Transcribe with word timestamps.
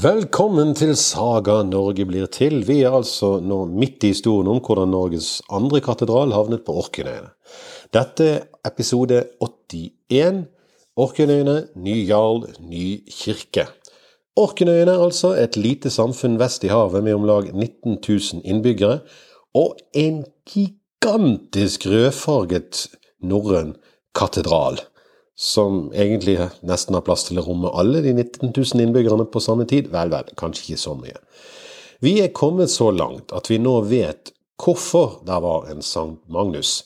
Velkommen 0.00 0.70
til 0.78 0.94
Saga 0.96 1.58
Norge 1.66 2.06
blir 2.08 2.28
til. 2.32 2.62
Vi 2.64 2.78
er 2.86 2.94
altså 2.96 3.34
nå 3.44 3.66
midt 3.68 4.06
i 4.06 4.12
historien 4.14 4.48
om 4.48 4.60
hvordan 4.64 4.88
Norges 4.94 5.42
andre 5.52 5.82
katedral 5.84 6.32
havnet 6.32 6.62
på 6.64 6.72
Orknøyene. 6.80 7.28
Dette 7.92 8.28
er 8.30 8.46
episode 8.64 9.18
81. 9.44 10.38
Orknøyene, 11.04 11.56
ny 11.76 11.98
jarl, 12.08 12.46
ny 12.64 13.02
kirke. 13.12 13.66
Orknøyene 14.40 14.94
er 14.94 15.04
altså 15.04 15.34
et 15.36 15.58
lite 15.60 15.92
samfunn 15.92 16.38
vest 16.40 16.64
i 16.64 16.72
havet 16.72 17.04
med 17.04 17.18
om 17.18 17.28
lag 17.28 17.50
19 17.52 17.98
000 17.98 18.40
innbyggere, 18.40 19.02
og 19.52 19.76
en 19.92 20.22
gigantisk 20.48 21.84
rødfarget 21.92 22.86
norrøn 23.20 23.74
katedral 24.16 24.80
som 25.40 25.86
egentlig 25.96 26.36
nesten 26.68 26.96
har 26.98 27.04
plass 27.06 27.24
til 27.24 27.40
å 27.40 27.46
romme 27.46 27.70
alle 27.80 28.02
de 28.04 28.12
19 28.12 28.50
000 28.50 28.82
innbyggerne 28.84 29.24
på 29.32 29.40
samme 29.40 29.64
tid. 29.68 29.88
Vel, 29.92 30.12
vel, 30.12 30.28
kanskje 30.36 30.66
ikke 30.66 30.82
så 30.82 30.92
mye. 30.98 31.16
Vi 32.04 32.18
er 32.20 32.34
kommet 32.36 32.72
så 32.72 32.90
langt 32.92 33.32
at 33.32 33.48
vi 33.48 33.56
nå 33.60 33.78
vet 33.88 34.34
hvorfor 34.60 35.22
det 35.24 35.40
var 35.40 35.70
en 35.72 35.80
Sankt 35.84 36.28
Magnus. 36.28 36.82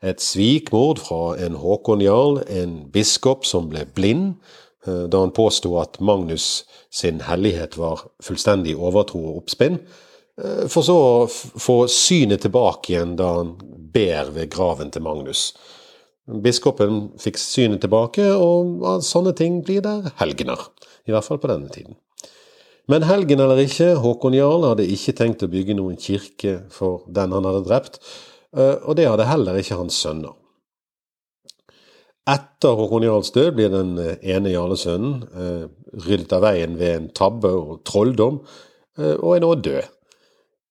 Et 0.00 0.20
svikmord 0.22 1.02
fra 1.04 1.36
en 1.44 1.58
Håkon 1.60 2.00
jarl, 2.00 2.40
en 2.48 2.80
biskop 2.92 3.44
som 3.44 3.68
ble 3.68 3.84
blind 3.92 4.38
eh, 4.86 5.04
da 5.10 5.20
han 5.26 5.34
påsto 5.36 5.74
at 5.82 6.00
Magnus 6.00 6.64
sin 6.88 7.20
hellighet 7.26 7.76
var 7.76 8.06
fullstendig 8.24 8.78
overtro 8.78 9.20
og 9.20 9.42
oppspinn, 9.42 9.82
eh, 10.40 10.64
for 10.70 10.86
så 10.86 10.96
å 10.96 11.26
få 11.28 11.82
synet 11.92 12.46
tilbake 12.46 12.94
igjen 12.94 13.18
da 13.20 13.34
han 13.40 13.56
ber 13.92 14.32
ved 14.32 14.54
graven 14.54 14.94
til 14.94 15.04
Magnus. 15.04 15.50
Biskopen 16.28 17.06
fikk 17.16 17.38
synet 17.40 17.80
tilbake, 17.80 18.26
og 18.36 18.84
av 18.84 19.04
sånne 19.06 19.32
ting 19.36 19.62
blir 19.64 19.80
det 19.84 20.12
helgener. 20.20 20.60
I 21.08 21.14
hvert 21.14 21.24
fall 21.24 21.40
på 21.40 21.48
denne 21.48 21.72
tiden. 21.72 21.96
Men 22.88 23.04
helgen 23.04 23.40
eller 23.40 23.60
ikke, 23.60 23.94
Håkon 24.00 24.36
Jarl 24.36 24.66
hadde 24.70 24.86
ikke 24.88 25.14
tenkt 25.16 25.44
å 25.44 25.50
bygge 25.52 25.76
noen 25.76 25.96
kirke 26.00 26.58
for 26.72 27.06
den 27.12 27.32
han 27.36 27.48
hadde 27.48 27.64
drept, 27.66 27.98
eh, 28.56 28.76
og 28.80 28.96
det 28.96 29.08
hadde 29.08 29.28
heller 29.28 29.56
ikke 29.60 29.76
hans 29.80 29.96
sønner. 30.04 30.36
Etter 32.28 32.76
Håkon 32.76 33.04
Jarls 33.04 33.32
død 33.32 33.52
blir 33.56 33.72
den 33.72 33.96
eh, 34.00 34.16
ene 34.36 34.52
jarlesønnen 34.52 35.20
eh, 35.32 35.66
ryddet 36.04 36.32
av 36.36 36.44
veien 36.44 36.76
ved 36.80 36.94
en 36.94 37.12
tabbe 37.16 37.52
og 37.56 37.78
trolldom, 37.88 38.42
og 38.98 39.28
er 39.30 39.42
nå 39.44 39.52
død. 39.62 39.92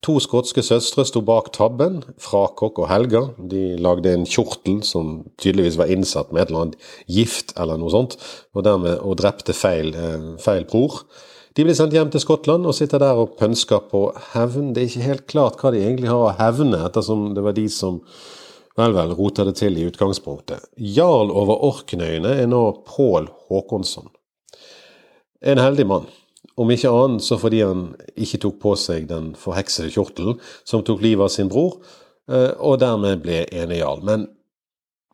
To 0.05 0.19
skotske 0.21 0.61
søstre 0.61 1.03
sto 1.09 1.23
bak 1.25 1.49
tabben, 1.55 2.03
Frakokk 2.21 2.83
og 2.83 2.89
Helga. 2.91 3.23
De 3.37 3.75
lagde 3.81 4.13
en 4.13 4.27
kjortel 4.29 4.83
som 4.85 5.23
tydeligvis 5.41 5.79
var 5.79 5.89
innsatt 5.91 6.29
med 6.31 6.43
et 6.43 6.51
eller 6.51 6.67
annet 6.67 6.91
gift 7.09 7.55
eller 7.57 7.79
noe 7.81 7.93
sånt, 7.93 8.13
og 8.53 8.65
dermed 8.67 9.01
og 9.01 9.17
drepte 9.17 9.57
feil, 9.57 9.95
eh, 9.97 10.27
feil 10.43 10.67
bror. 10.69 11.01
De 11.57 11.65
ble 11.65 11.73
sendt 11.73 11.95
hjem 11.97 12.11
til 12.13 12.21
Skottland 12.21 12.67
og 12.69 12.75
sitter 12.77 13.01
der 13.01 13.17
og 13.17 13.33
pønsker 13.39 13.87
på 13.89 14.03
hevn. 14.35 14.73
Det 14.73 14.83
er 14.83 14.89
ikke 14.91 15.07
helt 15.07 15.25
klart 15.31 15.57
hva 15.57 15.71
de 15.73 15.81
egentlig 15.81 16.11
har 16.11 16.27
å 16.27 16.35
hevne, 16.37 16.83
ettersom 16.85 17.33
det 17.33 17.41
var 17.41 17.57
de 17.57 17.65
som 17.67 18.03
vel, 18.77 18.93
vel 18.93 19.15
rota 19.17 19.43
det 19.47 19.55
til 19.57 19.79
i 19.79 19.87
utgangspunktet. 19.89 20.69
Jarl 20.77 21.33
over 21.33 21.65
Orknøyene 21.65 22.35
er 22.43 22.45
nå 22.45 22.61
Pål 22.85 23.31
Håkonsson. 23.49 24.11
En 25.41 25.57
heldig 25.57 25.87
mann. 25.89 26.05
Om 26.57 26.73
ikke 26.73 26.89
annet 26.89 27.25
så 27.25 27.37
fordi 27.37 27.61
han 27.61 27.91
ikke 28.17 28.41
tok 28.41 28.59
på 28.63 28.73
seg 28.79 29.07
den 29.11 29.33
forheksede 29.37 29.91
kjortelen 29.93 30.39
som 30.65 30.83
tok 30.85 31.03
livet 31.05 31.27
av 31.27 31.33
sin 31.33 31.51
bror, 31.51 31.77
eh, 32.31 32.53
og 32.57 32.79
dermed 32.81 33.21
ble 33.25 33.43
enejarl. 33.53 34.01
Men 34.07 34.25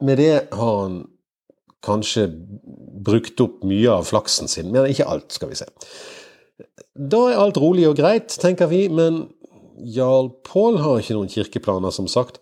med 0.04 0.22
det 0.22 0.48
har 0.56 0.82
han 0.86 1.02
kanskje 1.84 2.30
brukt 3.04 3.40
opp 3.44 3.64
mye 3.68 3.92
av 3.92 4.08
flaksen 4.08 4.48
sin, 4.48 4.72
men 4.72 4.88
ikke 4.88 5.08
alt, 5.10 5.36
skal 5.36 5.52
vi 5.52 5.60
se. 5.60 5.68
Da 6.94 7.26
er 7.28 7.40
alt 7.42 7.60
rolig 7.60 7.90
og 7.90 7.98
greit, 8.00 8.32
tenker 8.40 8.70
vi, 8.72 8.86
men 8.88 9.26
jarl 9.84 10.30
Pål 10.48 10.80
har 10.84 11.02
ikke 11.02 11.18
noen 11.18 11.32
kirkeplaner, 11.32 11.92
som 11.92 12.08
sagt. 12.08 12.40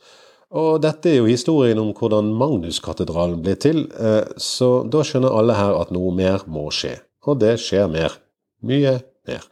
Og 0.52 0.82
dette 0.84 1.08
er 1.08 1.22
jo 1.22 1.30
historien 1.30 1.80
om 1.80 1.94
hvordan 1.96 2.34
Magnuskatedralen 2.36 3.40
ble 3.44 3.56
til, 3.56 3.86
eh, 3.96 4.28
så 4.38 4.84
da 4.84 5.04
skjønner 5.08 5.32
alle 5.32 5.56
her 5.56 5.78
at 5.80 5.94
noe 5.96 6.12
mer 6.14 6.44
må 6.46 6.68
skje. 6.76 6.98
Og 7.26 7.40
det 7.40 7.56
skjer 7.64 7.88
mer. 7.92 8.18
Mye 8.68 9.00
mer. 9.28 9.44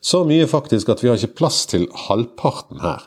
Så 0.00 0.24
mye 0.28 0.46
faktisk 0.48 0.88
at 0.92 1.02
vi 1.02 1.10
har 1.10 1.18
ikke 1.18 1.40
plass 1.42 1.64
til 1.70 1.86
halvparten 2.08 2.82
her. 2.82 3.04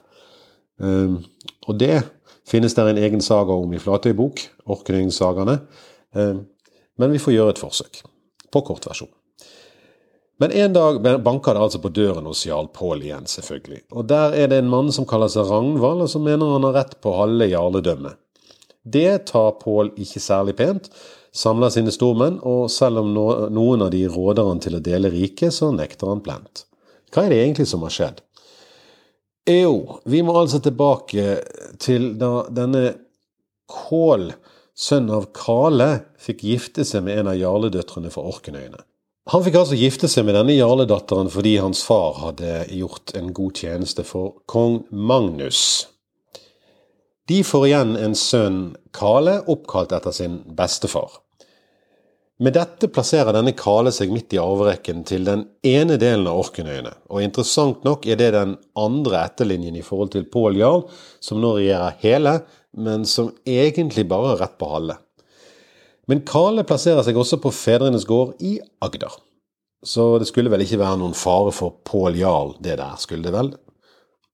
Um, 0.82 1.22
og 1.70 1.78
det 1.80 2.02
finnes 2.50 2.76
der 2.78 2.90
en 2.90 3.00
egen 3.02 3.22
saga 3.22 3.54
om 3.54 3.74
i 3.74 3.82
Flatøy 3.82 4.14
bok, 4.18 4.42
Orknøyingssagaene. 4.66 5.60
Um, 6.18 6.46
men 7.00 7.14
vi 7.14 7.22
får 7.22 7.36
gjøre 7.38 7.56
et 7.56 7.62
forsøk. 7.62 8.04
På 8.52 8.64
kortversjon. 8.68 9.12
Men 10.42 10.52
en 10.58 10.74
dag 10.74 10.98
banker 11.22 11.54
det 11.54 11.62
altså 11.62 11.80
på 11.84 11.92
døren 11.94 12.26
hos 12.26 12.48
jarl 12.48 12.72
Pål 12.74 13.04
igjen, 13.06 13.28
selvfølgelig. 13.30 13.84
Og 13.94 14.08
der 14.10 14.34
er 14.34 14.50
det 14.50 14.58
en 14.58 14.72
mann 14.72 14.90
som 14.92 15.06
kaller 15.06 15.30
seg 15.30 15.46
Ragnvald, 15.46 16.02
og 16.02 16.10
som 16.10 16.26
mener 16.26 16.56
han 16.56 16.66
har 16.66 16.80
rett 16.80 16.96
på 17.04 17.14
halve 17.14 17.46
jarledømmet. 17.52 18.18
Det 18.82 19.28
tar 19.30 19.60
Pål 19.62 19.94
ikke 20.02 20.24
særlig 20.24 20.56
pent, 20.58 20.90
samler 21.36 21.72
sine 21.74 21.94
stormenn, 21.94 22.40
og 22.44 22.70
selv 22.72 23.02
om 23.04 23.14
noen 23.14 23.86
av 23.86 23.92
de 23.94 24.04
råder 24.12 24.48
han 24.48 24.62
til 24.64 24.78
å 24.78 24.84
dele 24.84 25.12
riket, 25.14 25.56
så 25.56 25.72
nekter 25.76 26.12
han 26.12 26.24
plent. 26.26 26.66
Hva 27.12 27.26
er 27.26 27.34
det 27.34 27.42
egentlig 27.44 27.68
som 27.72 27.84
har 27.88 27.96
skjedd? 27.96 28.22
Jo, 29.50 30.02
vi 30.06 30.22
må 30.24 30.36
altså 30.38 30.62
tilbake 30.62 31.40
til 31.82 32.14
da 32.22 32.46
denne 32.54 32.92
Kål, 33.72 34.34
sønn 34.76 35.08
av 35.16 35.30
Kale, 35.36 35.92
fikk 36.20 36.44
gifte 36.44 36.84
seg 36.88 37.06
med 37.06 37.22
en 37.22 37.30
av 37.32 37.38
jarledøtrene 37.40 38.12
fra 38.12 38.26
Orkenøyene. 38.28 38.82
Han 39.32 39.44
fikk 39.46 39.60
altså 39.60 39.78
gifte 39.78 40.10
seg 40.12 40.26
med 40.28 40.36
denne 40.36 40.56
jarledatteren 40.58 41.30
fordi 41.32 41.54
hans 41.62 41.84
far 41.86 42.18
hadde 42.20 42.66
gjort 42.74 43.14
en 43.16 43.30
god 43.38 43.60
tjeneste 43.64 44.04
for 44.08 44.42
kong 44.50 44.82
Magnus. 44.90 45.86
De 47.32 47.44
får 47.48 47.66
igjen 47.68 47.92
en 47.96 48.16
sønn, 48.18 48.56
Kale, 48.92 49.38
oppkalt 49.48 49.94
etter 49.96 50.12
sin 50.12 50.34
bestefar. 50.58 51.14
Med 52.44 52.58
dette 52.58 52.90
plasserer 52.92 53.32
denne 53.32 53.54
Kale 53.56 53.94
seg 53.96 54.12
midt 54.12 54.34
i 54.36 54.40
arverekken 54.42 55.06
til 55.08 55.24
den 55.30 55.46
ene 55.64 55.96
delen 56.02 56.28
av 56.28 56.42
Orknøyene, 56.42 56.92
og 57.08 57.24
interessant 57.24 57.86
nok 57.88 58.10
er 58.10 58.20
det 58.20 58.34
den 58.36 58.58
andre 58.76 59.22
etterlinjen 59.30 59.78
i 59.80 59.86
forhold 59.86 60.12
til 60.18 60.28
Pål 60.34 60.60
Jarl, 60.60 60.84
som 61.24 61.40
nå 61.40 61.54
regjerer 61.62 61.96
hele, 62.04 62.36
men 62.76 63.08
som 63.08 63.32
egentlig 63.48 64.10
bare 64.12 64.34
har 64.34 64.44
rett 64.44 64.60
på 64.60 64.74
halve. 64.74 65.00
Men 66.12 66.26
Kale 66.28 66.68
plasserer 66.68 67.06
seg 67.08 67.22
også 67.22 67.40
på 67.40 67.56
fedrenes 67.56 68.10
gård 68.10 68.42
i 68.44 68.58
Agder. 68.84 69.16
Så 69.88 70.18
det 70.20 70.28
skulle 70.34 70.52
vel 70.52 70.66
ikke 70.68 70.84
være 70.84 71.00
noen 71.00 71.16
fare 71.16 71.56
for 71.56 71.80
Pål 71.88 72.20
Jarl, 72.26 72.58
det 72.60 72.82
der, 72.82 73.00
skulle 73.00 73.30
det 73.30 73.38
vel? 73.40 73.56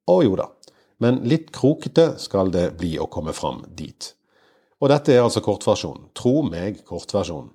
Å 0.07 0.21
jo 0.23 0.39
da 0.39 0.55
men 1.03 1.21
litt 1.29 1.51
krokete 1.55 2.13
skal 2.21 2.51
det 2.53 2.71
bli 2.79 2.95
å 2.99 3.09
komme 3.11 3.33
fram 3.35 3.63
dit. 3.77 4.13
Og 4.81 4.91
dette 4.91 5.13
er 5.13 5.23
altså 5.23 5.41
kortversjonen. 5.45 6.09
Tro 6.17 6.43
meg, 6.45 6.83
kortversjonen. 6.85 7.51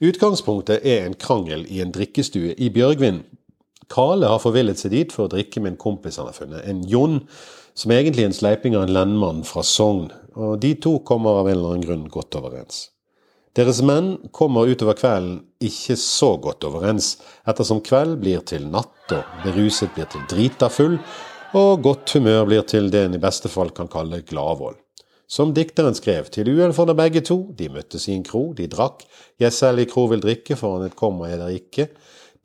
Utgangspunktet 0.00 0.84
er 0.88 1.04
en 1.04 1.16
krangel 1.20 1.66
i 1.68 1.82
en 1.84 1.92
drikkestue 1.92 2.54
i 2.56 2.70
Bjørgvin. 2.72 3.22
Kale 3.90 4.28
har 4.30 4.40
forvillet 4.40 4.80
seg 4.80 4.94
dit 4.94 5.12
for 5.12 5.26
å 5.26 5.32
drikke 5.32 5.60
med 5.60 5.74
en 5.74 5.80
kompis 5.80 6.16
han 6.20 6.30
har 6.30 6.36
funnet, 6.36 6.64
en 6.64 6.80
Jon, 6.88 7.18
som 7.76 7.92
egentlig 7.92 8.24
er 8.24 8.30
en 8.30 8.36
sleiping 8.36 8.76
av 8.78 8.86
en 8.86 8.94
lendmann 8.94 9.42
fra 9.44 9.64
Sogn, 9.66 10.08
og 10.38 10.60
de 10.62 10.72
to 10.80 10.98
kommer 11.06 11.40
av 11.40 11.50
en 11.50 11.56
eller 11.58 11.74
annen 11.74 11.84
grunn 11.84 12.08
godt 12.12 12.38
overens. 12.38 12.86
Deres 13.58 13.80
menn 13.82 14.12
kommer 14.36 14.70
utover 14.70 14.94
kvelden 14.94 15.40
ikke 15.60 15.96
så 15.98 16.36
godt 16.40 16.64
overens, 16.68 17.16
ettersom 17.50 17.82
kveld 17.84 18.20
blir 18.22 18.44
til 18.46 18.68
natt 18.70 19.12
og 19.16 19.40
beruset 19.42 19.90
blir 19.96 20.06
til 20.12 20.22
drita 20.30 20.70
full, 20.70 21.00
og 21.56 21.82
godt 21.82 22.12
humør 22.14 22.44
blir 22.46 22.62
til 22.68 22.90
det 22.92 23.00
en 23.06 23.16
i 23.16 23.20
beste 23.22 23.50
fall 23.50 23.72
kan 23.74 23.88
kalle 23.90 24.22
gladvold. 24.26 24.76
Som 25.30 25.52
dikteren 25.54 25.94
skrev, 25.94 26.26
til 26.30 26.48
uhell 26.50 26.72
for 26.74 26.90
begge 26.94 27.22
to, 27.26 27.52
de 27.58 27.68
møttes 27.70 28.08
i 28.08 28.14
en 28.16 28.24
kro, 28.26 28.52
de 28.54 28.66
drakk, 28.70 29.04
jeg 29.38 29.54
selv 29.54 29.82
i 29.82 29.86
kro 29.90 30.08
vil 30.10 30.22
drikke, 30.22 30.56
foran 30.58 30.86
et 30.86 30.96
kommer 30.98 31.30
jeg 31.30 31.38
der 31.38 31.54
ikke. 31.54 31.86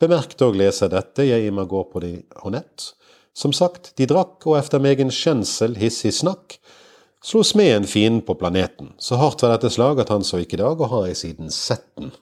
Bemerk 0.02 0.36
dog 0.38 0.58
leser 0.58 0.92
dette, 0.94 1.26
jeg 1.26 1.46
i 1.46 1.54
meg 1.54 1.70
går 1.70 1.88
på 1.92 2.02
de 2.04 2.12
honett. 2.44 2.92
Som 3.36 3.54
sagt, 3.54 3.94
de 3.98 4.06
drakk, 4.10 4.38
og 4.46 4.60
efter 4.60 4.82
megen 4.82 5.14
skjensel, 5.14 5.78
hissig 5.82 6.14
snakk, 6.14 6.60
slo 7.26 7.42
smeden 7.46 7.90
fienden 7.90 8.22
på 8.26 8.38
planeten. 8.38 8.94
Så 9.02 9.18
hardt 9.22 9.42
var 9.42 9.56
dette 9.56 9.74
slag 9.74 10.02
at 10.02 10.14
han 10.14 10.26
så 10.26 10.42
ikke 10.42 10.62
dag, 10.62 10.78
og 10.78 10.94
har 10.94 11.10
jeg 11.10 11.22
siden 11.22 11.54
sett 11.54 11.88
den. 11.98 12.14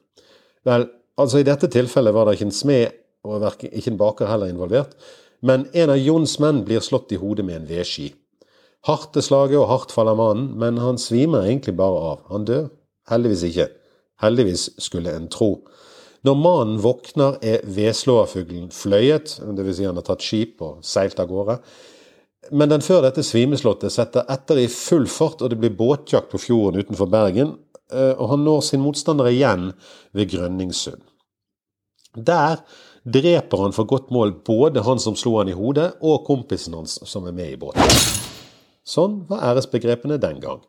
Vel, 0.67 0.87
altså 1.19 1.43
i 1.43 1.47
dette 1.47 1.67
tilfellet 1.71 2.15
var 2.15 2.27
det 2.27 2.37
ikke 2.37 2.49
en 2.51 2.55
smed, 2.55 2.99
og 3.23 3.43
ikke 3.63 3.91
en 3.91 3.99
baker 3.99 4.31
heller 4.31 4.51
involvert, 4.51 4.95
men 5.43 5.67
en 5.75 5.91
av 5.91 5.99
Jons 5.99 6.37
menn 6.39 6.63
blir 6.63 6.83
slått 6.83 7.11
i 7.11 7.19
hodet 7.19 7.45
med 7.45 7.61
en 7.61 7.69
vedski. 7.69 8.13
Hardt 8.87 9.15
er 9.19 9.23
slaget, 9.23 9.59
og 9.59 9.69
hardt 9.69 9.93
faller 9.95 10.15
mannen, 10.15 10.53
men 10.59 10.79
han 10.79 10.99
svimer 10.99 11.45
egentlig 11.45 11.75
bare 11.79 11.99
av. 12.13 12.25
Han 12.31 12.47
dør. 12.47 12.69
Heldigvis 13.11 13.43
ikke. 13.47 13.67
Heldigvis 14.23 14.69
skulle 14.83 15.11
en 15.15 15.29
tro. 15.31 15.57
Når 16.23 16.39
mannen 16.39 16.79
våkner, 16.83 17.37
er 17.43 17.63
vedslåerfuglen 17.67 18.69
fløyet, 18.71 19.37
dvs. 19.43 19.75
Si 19.79 19.87
han 19.87 19.99
har 19.99 20.07
tatt 20.07 20.23
skip 20.23 20.63
og 20.63 20.83
seilt 20.87 21.19
av 21.19 21.27
gårde. 21.31 21.57
Men 22.51 22.71
den 22.71 22.83
før 22.83 23.03
dette 23.05 23.23
svimeslåtte 23.23 23.91
setter 23.91 24.27
etter 24.31 24.59
i 24.59 24.69
full 24.71 25.07
fart, 25.11 25.43
og 25.43 25.51
det 25.51 25.59
blir 25.59 25.75
båtjakt 25.75 26.31
på 26.31 26.41
fjorden 26.43 26.83
utenfor 26.83 27.11
Bergen, 27.11 27.57
eh, 27.91 28.11
og 28.15 28.31
han 28.31 28.43
når 28.47 28.63
sin 28.67 28.83
motstander 28.83 29.31
igjen 29.31 29.71
ved 30.15 30.31
Grønningsund. 30.31 31.03
Der 32.15 32.63
dreper 33.03 33.63
han 33.65 33.75
for 33.75 33.87
godt 33.89 34.11
mål 34.15 34.35
både 34.47 34.83
han 34.85 34.99
som 34.99 35.15
slo 35.19 35.37
han 35.39 35.51
i 35.51 35.57
hodet, 35.57 35.93
og 36.01 36.23
kompisen 36.27 36.75
hans 36.77 36.99
som 37.09 37.27
er 37.27 37.35
med 37.35 37.55
i 37.55 37.59
båten. 37.59 37.83
Sånn 38.83 39.21
var 39.29 39.43
æresbegrepene 39.51 40.19
den 40.19 40.39
gang. 40.43 40.63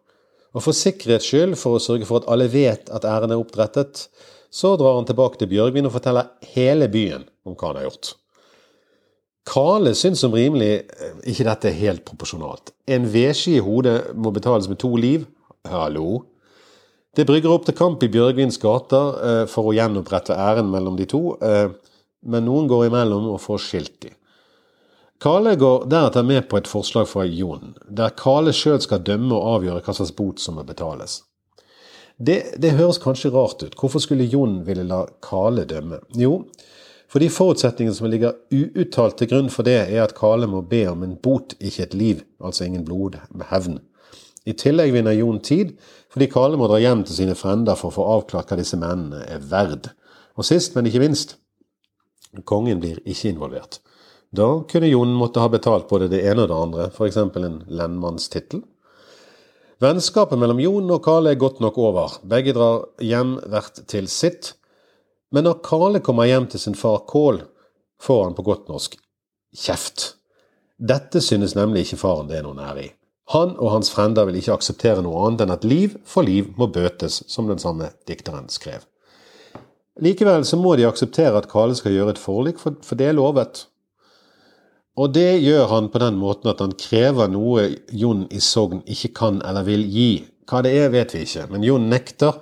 Og 0.54 0.62
for 0.62 0.76
sikkerhets 0.76 1.26
skyld, 1.26 1.56
for 1.58 1.76
å 1.78 1.82
sørge 1.82 2.06
for 2.06 2.22
at 2.22 2.28
alle 2.30 2.46
vet 2.50 2.90
at 2.94 3.06
æren 3.08 3.34
er 3.34 3.40
oppdrettet, 3.42 4.06
så 4.54 4.76
drar 4.78 5.00
han 5.00 5.06
tilbake 5.08 5.40
til 5.40 5.50
Bjørgvin 5.50 5.88
og 5.88 5.96
forteller 5.96 6.30
hele 6.54 6.86
byen 6.90 7.24
om 7.42 7.56
hva 7.58 7.72
han 7.72 7.80
har 7.80 7.88
gjort. 7.88 8.12
Kale 9.44 9.92
syns 9.98 10.22
som 10.22 10.32
rimelig 10.32 10.70
eh, 10.86 11.16
ikke 11.28 11.46
dette 11.48 11.68
er 11.68 11.80
helt 11.80 12.04
proporsjonalt. 12.06 12.70
En 12.88 13.08
vedski 13.12 13.58
i 13.58 13.64
hodet 13.64 14.14
må 14.16 14.32
betales 14.32 14.70
med 14.70 14.78
to 14.80 14.94
liv. 14.96 15.26
Hallo? 15.68 16.22
Det 17.14 17.26
brygger 17.28 17.52
opp 17.52 17.66
til 17.66 17.76
kamp 17.76 18.02
i 18.02 18.10
Bjørgvins 18.14 18.56
gater 18.62 19.18
eh, 19.26 19.42
for 19.50 19.68
å 19.68 19.74
gjenopprette 19.76 20.38
æren 20.38 20.70
mellom 20.72 20.96
de 20.96 21.08
to, 21.10 21.34
eh, 21.44 21.74
men 22.24 22.46
noen 22.48 22.68
går 22.70 22.88
imellom 22.88 23.30
og 23.32 23.42
får 23.44 23.62
skilt 23.66 23.96
de. 24.04 24.12
Kale 25.24 25.54
går 25.56 25.86
deretter 25.88 26.26
med 26.26 26.48
på 26.50 26.58
et 26.58 26.68
forslag 26.68 27.06
fra 27.08 27.24
Jon, 27.24 27.76
der 27.88 28.12
Kale 28.18 28.52
sjøl 28.52 28.80
skal 28.82 29.04
dømme 29.06 29.36
og 29.36 29.58
avgjøre 29.58 29.84
hva 29.84 29.94
slags 29.96 30.12
bot 30.16 30.42
som 30.42 30.58
må 30.58 30.64
betales. 30.68 31.22
Det, 32.18 32.58
det 32.60 32.76
høres 32.78 33.00
kanskje 33.02 33.32
rart 33.34 33.62
ut. 33.64 33.74
Hvorfor 33.78 34.02
skulle 34.02 34.26
Jon 34.30 34.60
ville 34.66 34.84
la 34.86 35.04
Kale 35.24 35.64
dømme? 35.70 36.02
Jo, 36.18 36.42
for 37.10 37.22
de 37.22 37.30
forutsetningene 37.30 37.94
som 37.94 38.10
ligger 38.10 38.36
uuttalt 38.50 39.18
til 39.20 39.30
grunn 39.30 39.50
for 39.52 39.66
det, 39.66 39.76
er 39.86 40.04
at 40.04 40.16
Kale 40.18 40.48
må 40.50 40.64
be 40.66 40.84
om 40.90 41.04
en 41.06 41.16
bot, 41.22 41.54
ikke 41.60 41.86
et 41.86 41.94
liv, 41.94 42.22
altså 42.42 42.66
ingen 42.66 42.84
blodhevn. 42.86 43.78
I 44.44 44.52
tillegg 44.60 44.92
vinner 44.92 45.16
Jon 45.16 45.38
tid, 45.40 45.76
fordi 46.12 46.28
Kale 46.32 46.58
må 46.60 46.68
dra 46.68 46.80
hjem 46.82 47.04
til 47.06 47.20
sine 47.20 47.36
frender 47.38 47.78
for 47.78 47.90
å 47.90 47.96
få 47.96 48.08
avklart 48.18 48.50
hva 48.50 48.58
disse 48.60 48.78
mennene 48.78 49.22
er 49.30 49.46
verd. 49.50 49.88
Og 50.34 50.46
sist, 50.46 50.74
men 50.74 50.90
ikke 50.90 51.02
minst, 51.04 51.36
kongen 52.42 52.80
blir 52.82 52.98
ikke 53.04 53.30
involvert. 53.30 53.78
Da 54.34 54.64
kunne 54.70 54.90
Jon 54.90 55.14
måtte 55.14 55.42
ha 55.42 55.48
betalt 55.48 55.86
både 55.88 56.08
det 56.10 56.24
ene 56.26 56.44
og 56.44 56.50
det 56.50 56.58
andre, 56.58 56.86
f.eks. 56.90 57.16
en 57.16 57.60
lendmannstittel. 57.70 58.64
Vennskapet 59.82 60.38
mellom 60.38 60.60
Jon 60.62 60.90
og 60.94 61.02
Kale 61.04 61.34
er 61.34 61.38
godt 61.38 61.60
nok 61.62 61.78
over. 61.78 62.18
Begge 62.26 62.54
drar 62.56 62.86
hjem 63.02 63.36
hvert 63.50 63.84
til 63.90 64.08
sitt. 64.10 64.54
Men 65.34 65.46
når 65.46 65.62
Kale 65.66 66.02
kommer 66.02 66.26
hjem 66.30 66.48
til 66.50 66.62
sin 66.62 66.78
far 66.78 67.04
Kål, 67.10 67.42
får 68.02 68.24
han 68.24 68.36
på 68.36 68.46
godt 68.46 68.68
norsk 68.70 68.96
kjeft. 69.54 70.14
Dette 70.78 71.22
synes 71.22 71.54
nemlig 71.54 71.84
ikke 71.84 72.00
faren 72.00 72.30
det 72.30 72.40
er 72.40 72.46
noe 72.46 72.58
ære 72.58 72.86
i. 72.88 72.90
Han 73.32 73.54
og 73.56 73.70
hans 73.72 73.90
frender 73.92 74.26
vil 74.28 74.40
ikke 74.40 74.56
akseptere 74.58 75.02
noe 75.04 75.22
annet 75.26 75.44
enn 75.44 75.54
at 75.54 75.64
liv 75.64 75.94
for 76.08 76.26
liv 76.26 76.50
må 76.60 76.68
bøtes, 76.68 77.22
som 77.30 77.48
den 77.48 77.62
samme 77.62 77.92
dikteren 78.08 78.50
skrev. 78.52 78.82
Likevel 80.02 80.42
så 80.46 80.58
må 80.58 80.74
de 80.74 80.88
akseptere 80.88 81.38
at 81.38 81.46
Kale 81.50 81.76
skal 81.78 81.94
gjøre 81.94 82.16
et 82.16 82.20
forlik, 82.22 82.58
for, 82.58 82.74
for 82.82 82.98
det 82.98 83.12
er 83.12 83.16
lovet. 83.18 83.66
Og 84.98 85.10
det 85.14 85.42
gjør 85.42 85.66
han 85.70 85.88
på 85.90 86.02
den 86.02 86.18
måten 86.18 86.50
at 86.50 86.60
han 86.62 86.74
krever 86.78 87.30
noe 87.30 87.66
Jon 87.94 88.26
i 88.30 88.40
Sogn 88.42 88.82
ikke 88.90 89.10
kan 89.18 89.40
eller 89.46 89.66
vil 89.66 89.86
gi. 89.90 90.10
Hva 90.50 90.60
det 90.62 90.74
er, 90.78 90.92
vet 90.94 91.14
vi 91.14 91.24
ikke, 91.26 91.48
men 91.50 91.66
Jon 91.66 91.88
nekter, 91.90 92.38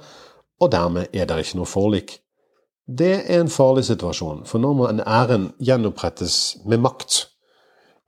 og 0.62 0.72
dermed 0.72 1.12
er 1.16 1.28
det 1.28 1.38
ikke 1.43 1.60
noe 1.60 1.70
forlik. 1.70 2.16
Det 2.88 3.12
er 3.22 3.40
en 3.40 3.52
farlig 3.52 3.87
situasjon, 3.87 4.43
for 4.48 4.60
nå 4.60 4.72
må 4.76 4.88
en 4.88 5.00
æren 5.05 5.52
gjenopprettes 5.62 6.64
med 6.69 6.82
makt. 6.82 7.22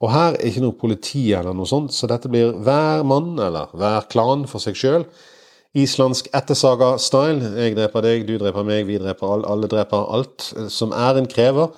Og 0.03 0.11
her 0.13 0.35
er 0.35 0.49
ikke 0.51 0.65
noe 0.65 0.77
politi 0.77 1.29
eller 1.33 1.55
noe 1.57 1.69
sånt, 1.69 1.95
så 1.95 2.09
dette 2.11 2.29
blir 2.29 2.57
hver 2.67 3.05
mann 3.07 3.39
eller 3.39 3.73
hver 3.73 4.09
klan 4.13 4.45
for 4.51 4.61
seg 4.61 4.77
sjøl. 4.77 5.07
Islandsk 5.75 6.29
ettersaga-style. 6.31 7.51
Jeg 7.59 7.75
dreper 7.75 8.05
deg, 8.07 8.29
du 8.29 8.37
dreper 8.39 8.67
meg, 8.67 8.85
vi 8.87 9.01
dreper 9.03 9.33
alle, 9.35 9.49
alle 9.51 9.71
dreper 9.71 10.07
alt. 10.15 10.47
Som 10.71 10.95
æren 10.95 11.27
krever, 11.31 11.75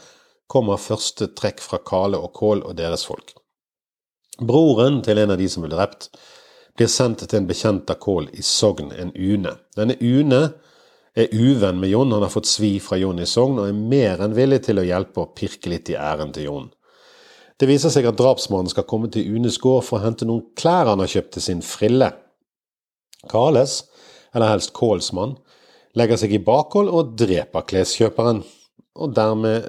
kommer 0.52 0.80
første 0.80 1.30
trekk 1.38 1.62
fra 1.64 1.80
Kale 1.80 2.20
og 2.20 2.34
Kål 2.36 2.62
og 2.68 2.76
deres 2.76 3.06
folk. 3.08 3.32
Broren 4.36 5.00
til 5.02 5.18
en 5.22 5.32
av 5.32 5.40
de 5.40 5.48
som 5.48 5.64
ble 5.64 5.72
drept, 5.72 6.10
blir 6.76 6.90
sendt 6.92 7.24
til 7.24 7.38
en 7.38 7.48
bekjent 7.48 7.88
av 7.88 7.96
Kål 8.02 8.28
i 8.36 8.44
Sogn, 8.44 8.92
en 8.92 9.14
Une. 9.16 9.54
Denne 9.78 9.96
Une 10.04 10.42
er 11.16 11.32
uvenn 11.32 11.80
med 11.80 11.94
Jon, 11.94 12.12
han 12.12 12.26
har 12.26 12.34
fått 12.34 12.50
svi 12.50 12.74
fra 12.84 12.98
Jon 13.00 13.22
i 13.24 13.26
Sogn, 13.28 13.62
og 13.62 13.70
er 13.70 13.80
mer 13.94 14.20
enn 14.20 14.36
villig 14.36 14.60
til 14.68 14.82
å 14.82 14.84
hjelpe 14.84 15.24
og 15.24 15.32
pirke 15.40 15.72
litt 15.72 15.88
i 15.88 15.96
æren 15.96 16.36
til 16.36 16.50
Jon. 16.50 16.68
Det 17.56 17.64
viser 17.70 17.88
seg 17.88 18.04
at 18.04 18.20
drapsmannen 18.20 18.68
skal 18.68 18.84
komme 18.84 19.08
til 19.08 19.38
Unes 19.38 19.56
gård 19.56 19.86
for 19.88 19.96
å 19.96 20.04
hente 20.04 20.28
noen 20.28 20.44
klær 20.60 20.92
han 20.92 21.00
har 21.00 21.08
kjøpt 21.08 21.38
til 21.38 21.46
sin 21.46 21.64
frille. 21.64 22.12
Kales, 23.30 23.80
eller 24.34 24.52
helst 24.52 24.74
Kålsmann, 24.76 25.36
legger 25.96 26.20
seg 26.20 26.34
i 26.36 26.42
bakhold 26.42 26.90
og 26.92 27.16
dreper 27.18 27.64
kleskjøperen. 27.70 28.42
Og 29.00 29.12
dermed 29.16 29.68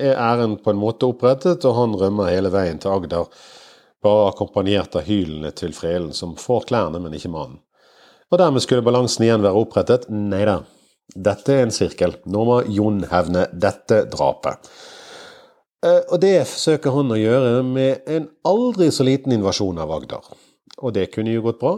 er 0.00 0.16
æren 0.16 0.56
på 0.62 0.72
en 0.72 0.80
måte 0.80 1.08
opprettet, 1.10 1.64
og 1.68 1.76
han 1.76 1.96
rømmer 1.98 2.32
hele 2.32 2.52
veien 2.52 2.80
til 2.80 2.92
Agder, 2.94 3.28
bare 4.00 4.30
akkompagnert 4.30 4.96
av 4.96 5.04
hylene 5.04 5.52
til 5.56 5.74
Frelen, 5.76 6.14
som 6.16 6.38
får 6.40 6.70
klærne, 6.70 7.02
men 7.02 7.14
ikke 7.16 7.32
mannen. 7.32 7.60
Og 8.30 8.38
dermed 8.38 8.62
skulle 8.62 8.86
balansen 8.86 9.26
igjen 9.26 9.42
være 9.42 9.58
opprettet. 9.58 10.06
Nei 10.08 10.44
da. 10.46 10.60
Dette 11.10 11.56
er 11.56 11.64
en 11.66 11.74
sirkel. 11.74 12.14
Nå 12.30 12.44
må 12.46 12.60
Jon 12.70 13.02
hevne 13.10 13.48
dette 13.50 14.04
drapet. 14.12 14.70
Eh, 15.82 16.02
og 16.12 16.20
det 16.22 16.36
forsøker 16.46 16.94
han 16.94 17.10
å 17.10 17.18
gjøre 17.18 17.64
med 17.66 18.06
en 18.06 18.28
aldri 18.46 18.90
så 18.94 19.06
liten 19.06 19.34
invasjon 19.34 19.80
av 19.82 19.90
Agder. 19.96 20.30
Og 20.78 20.94
det 20.94 21.08
kunne 21.14 21.34
jo 21.34 21.42
gått 21.48 21.58
bra. 21.60 21.74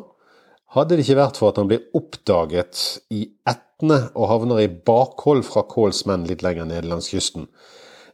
Hadde 0.73 0.97
det 0.97 1.05
ikke 1.05 1.19
vært 1.19 1.37
for 1.37 1.53
at 1.53 1.59
han 1.61 1.69
blir 1.69 1.83
oppdaget 1.97 2.79
i 3.13 3.27
Etne 3.49 3.99
og 4.17 4.29
havner 4.31 4.63
i 4.63 4.71
bakhold 4.73 5.43
fra 5.45 5.67
Kåls 5.69 6.07
menn 6.09 6.25
litt 6.29 6.45
lenger 6.45 6.65
nede 6.69 6.89
langs 6.89 7.11
kysten. 7.13 7.45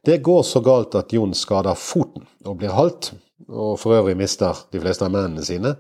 Det 0.02 0.16
går 0.26 0.43
så 0.46 0.62
galt 0.66 0.96
at 0.99 1.14
Jon 1.14 1.37
skader 1.38 1.78
foten 1.78 2.26
og 2.43 2.58
blir 2.58 2.75
halt, 2.75 3.12
og 3.46 3.76
for 3.78 3.94
øvrig 3.94 4.16
mister 4.19 4.58
de 4.75 4.82
fleste 4.82 5.06
av 5.06 5.14
mennene 5.14 5.44
sine. 5.46 5.76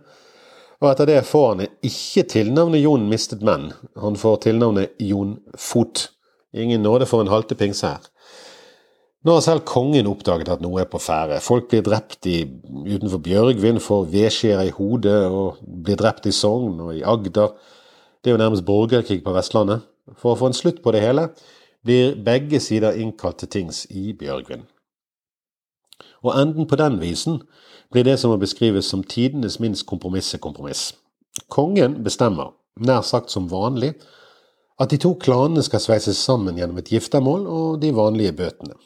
Og 0.78 0.92
etter 0.92 1.10
det 1.10 1.24
får 1.26 1.48
han 1.48 1.64
ikke 1.66 2.26
tilnavnet 2.30 2.84
Jon 2.84 3.08
mistet 3.10 3.42
menn, 3.42 3.72
han 3.98 4.18
får 4.18 4.44
tilnavnet 4.46 4.94
Jon 5.02 5.34
Fot. 5.58 6.12
Ingen 6.54 6.86
nåde 6.86 7.10
for 7.10 7.24
en 7.24 7.32
halte 7.32 7.58
pingse 7.58 7.90
her. 7.90 8.06
Nå 9.26 9.34
har 9.34 9.42
selv 9.42 9.64
kongen 9.66 10.06
oppdaget 10.06 10.48
at 10.52 10.60
noe 10.62 10.84
er 10.84 10.86
på 10.86 11.00
ferde. 11.02 11.40
Folk 11.42 11.66
blir 11.72 11.82
drept 11.82 12.26
i, 12.30 12.44
utenfor 12.86 13.18
Bjørgvin, 13.24 13.80
får 13.82 14.06
vedskjærer 14.12 14.68
i 14.68 14.74
hodet 14.76 15.16
og 15.26 15.58
blir 15.64 15.98
drept 15.98 16.28
i 16.30 16.34
Sogn 16.34 16.78
og 16.84 16.92
i 16.94 17.02
Agder. 17.02 17.56
Det 18.22 18.30
er 18.30 18.36
jo 18.36 18.42
nærmest 18.44 18.66
borgerkrig 18.68 19.24
på 19.24 19.34
Vestlandet. 19.34 19.82
For 20.16 20.32
å 20.32 20.38
få 20.38 20.48
en 20.48 20.56
slutt 20.56 20.78
på 20.84 20.94
det 20.94 21.02
hele 21.02 21.28
blir 21.84 22.14
begge 22.24 22.60
sider 22.62 22.94
innkalt 22.94 23.40
til 23.42 23.50
tings 23.50 23.84
i 23.90 24.12
Bjørgvin. 24.18 24.62
Og 26.22 26.38
enden 26.38 26.68
på 26.70 26.78
den 26.78 27.00
visen 27.02 27.42
blir 27.90 28.06
det 28.06 28.20
som 28.22 28.30
må 28.30 28.38
beskrives 28.38 28.86
som 28.86 29.02
tidenes 29.02 29.58
minst 29.58 29.86
kompromissekompromiss. 29.90 30.92
Kongen 31.50 32.04
bestemmer, 32.06 32.54
nær 32.78 33.02
sagt 33.02 33.34
som 33.34 33.50
vanlig, 33.50 33.96
at 34.78 34.94
de 34.94 34.98
to 35.02 35.16
klanene 35.18 35.62
skal 35.66 35.82
sveises 35.82 36.22
sammen 36.22 36.58
gjennom 36.58 36.78
et 36.78 36.90
giftermål 36.94 37.46
og 37.50 37.80
de 37.82 37.90
vanlige 37.94 38.36
bøtene. 38.38 38.78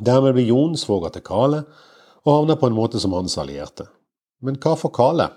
Dermed 0.00 0.34
blir 0.36 0.48
Jon 0.48 0.76
svoger 0.78 1.14
til 1.14 1.24
Kale, 1.26 1.64
og 2.24 2.32
havner 2.32 2.58
på 2.60 2.70
en 2.70 2.76
måte 2.76 3.00
som 3.02 3.14
hans 3.16 3.36
allierte. 3.38 3.86
Men 4.44 4.56
hva 4.60 4.74
får 4.80 4.92
Kale? 4.96 5.28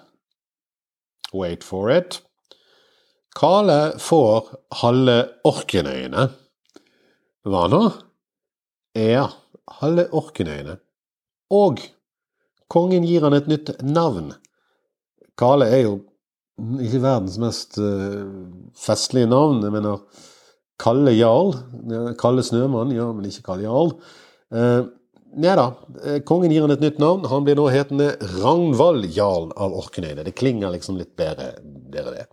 Wait 1.35 1.63
for 1.67 1.91
it. 1.91 2.21
Kale 3.37 3.97
får 4.01 4.47
halve 4.81 5.17
Orkenøyene. 5.45 6.29
Hva 7.47 7.67
nå? 7.71 7.81
Ja, 8.97 9.27
halve 9.81 10.07
Orkenøyene. 10.15 10.79
Og 11.53 11.83
kongen 12.71 13.05
gir 13.07 13.27
han 13.27 13.35
et 13.37 13.49
nytt 13.51 13.75
navn. 13.83 14.33
Kale 15.37 15.67
er 15.69 15.83
jo 15.85 15.97
ikke 16.57 17.03
verdens 17.03 17.37
mest 17.41 17.77
uh, 17.77 18.25
festlige 18.75 19.29
navn. 19.29 19.61
Jeg 19.63 19.75
mener 19.75 20.01
Kalle 20.81 21.13
Jarl. 21.13 21.53
Kalle 22.19 22.43
Snømann, 22.45 22.93
ja, 22.95 23.11
men 23.13 23.27
ikke 23.29 23.45
Kalle 23.51 23.67
Jarl. 23.67 23.93
Uh, 24.53 24.87
Nei 25.37 25.53
da, 25.53 25.65
eh, 26.05 26.19
kongen 26.25 26.49
gir 26.49 26.63
han 26.63 26.71
et 26.73 26.81
nytt 26.81 27.01
navn. 27.01 27.25
Han 27.29 27.43
blir 27.45 27.57
nå 27.59 27.67
hetende 27.69 28.13
Ragnvald 28.39 29.05
jarl 29.13 29.51
av 29.53 29.75
Orknøyene. 29.75 30.23
Det 30.25 30.33
klinger 30.39 30.71
liksom 30.73 30.97
litt 30.97 31.13
bedre, 31.19 31.51
dere 31.93 32.13
det. 32.15 32.25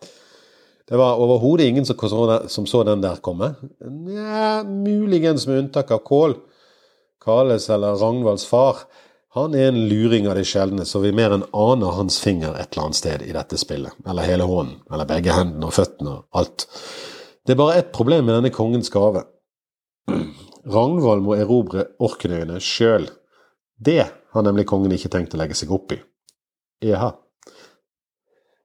Det 0.88 0.96
var 1.00 1.20
overhodet 1.20 1.66
ingen 1.66 1.84
som 1.84 2.66
så 2.66 2.82
den 2.84 3.02
der 3.02 3.20
komme. 3.24 3.54
Nja, 3.80 4.62
muligens 4.64 5.46
med 5.46 5.58
unntak 5.58 5.90
av 5.90 6.04
Kål. 6.04 6.36
Kales 7.24 7.68
eller 7.70 7.96
Ragnvalds 8.00 8.46
far. 8.46 8.84
Han 9.34 9.54
er 9.54 9.68
en 9.68 9.88
luring 9.88 10.28
av 10.28 10.36
de 10.36 10.44
sjeldne, 10.44 10.84
så 10.86 11.00
vi 11.02 11.12
mer 11.12 11.32
enn 11.34 11.46
aner 11.52 11.96
hans 11.96 12.20
finger 12.22 12.54
et 12.54 12.72
eller 12.72 12.86
annet 12.86 13.00
sted 13.00 13.24
i 13.26 13.32
dette 13.34 13.58
spillet. 13.58 13.92
Eller 14.06 14.28
hele 14.28 14.46
hånden. 14.48 14.78
Eller 14.92 15.08
begge 15.08 15.34
hendene 15.34 15.68
og 15.68 15.74
føttene 15.74 16.18
og 16.20 16.40
alt. 16.40 16.68
Det 17.44 17.56
er 17.56 17.60
bare 17.60 17.80
ett 17.80 17.92
problem 17.92 18.28
med 18.28 18.38
denne 18.38 18.54
kongens 18.54 18.92
gave. 18.92 19.24
Ragnvald 20.70 21.24
må 21.24 21.36
erobre 21.36 21.88
Orknøyene 22.02 22.60
sjøl. 22.62 23.08
Det 23.76 24.04
har 24.04 24.46
nemlig 24.46 24.66
kongen 24.70 24.94
ikke 24.96 25.10
tenkt 25.12 25.34
å 25.36 25.40
legge 25.40 25.56
seg 25.58 25.72
opp 25.74 25.92
i. 25.92 26.00
Jaha. 26.84 27.12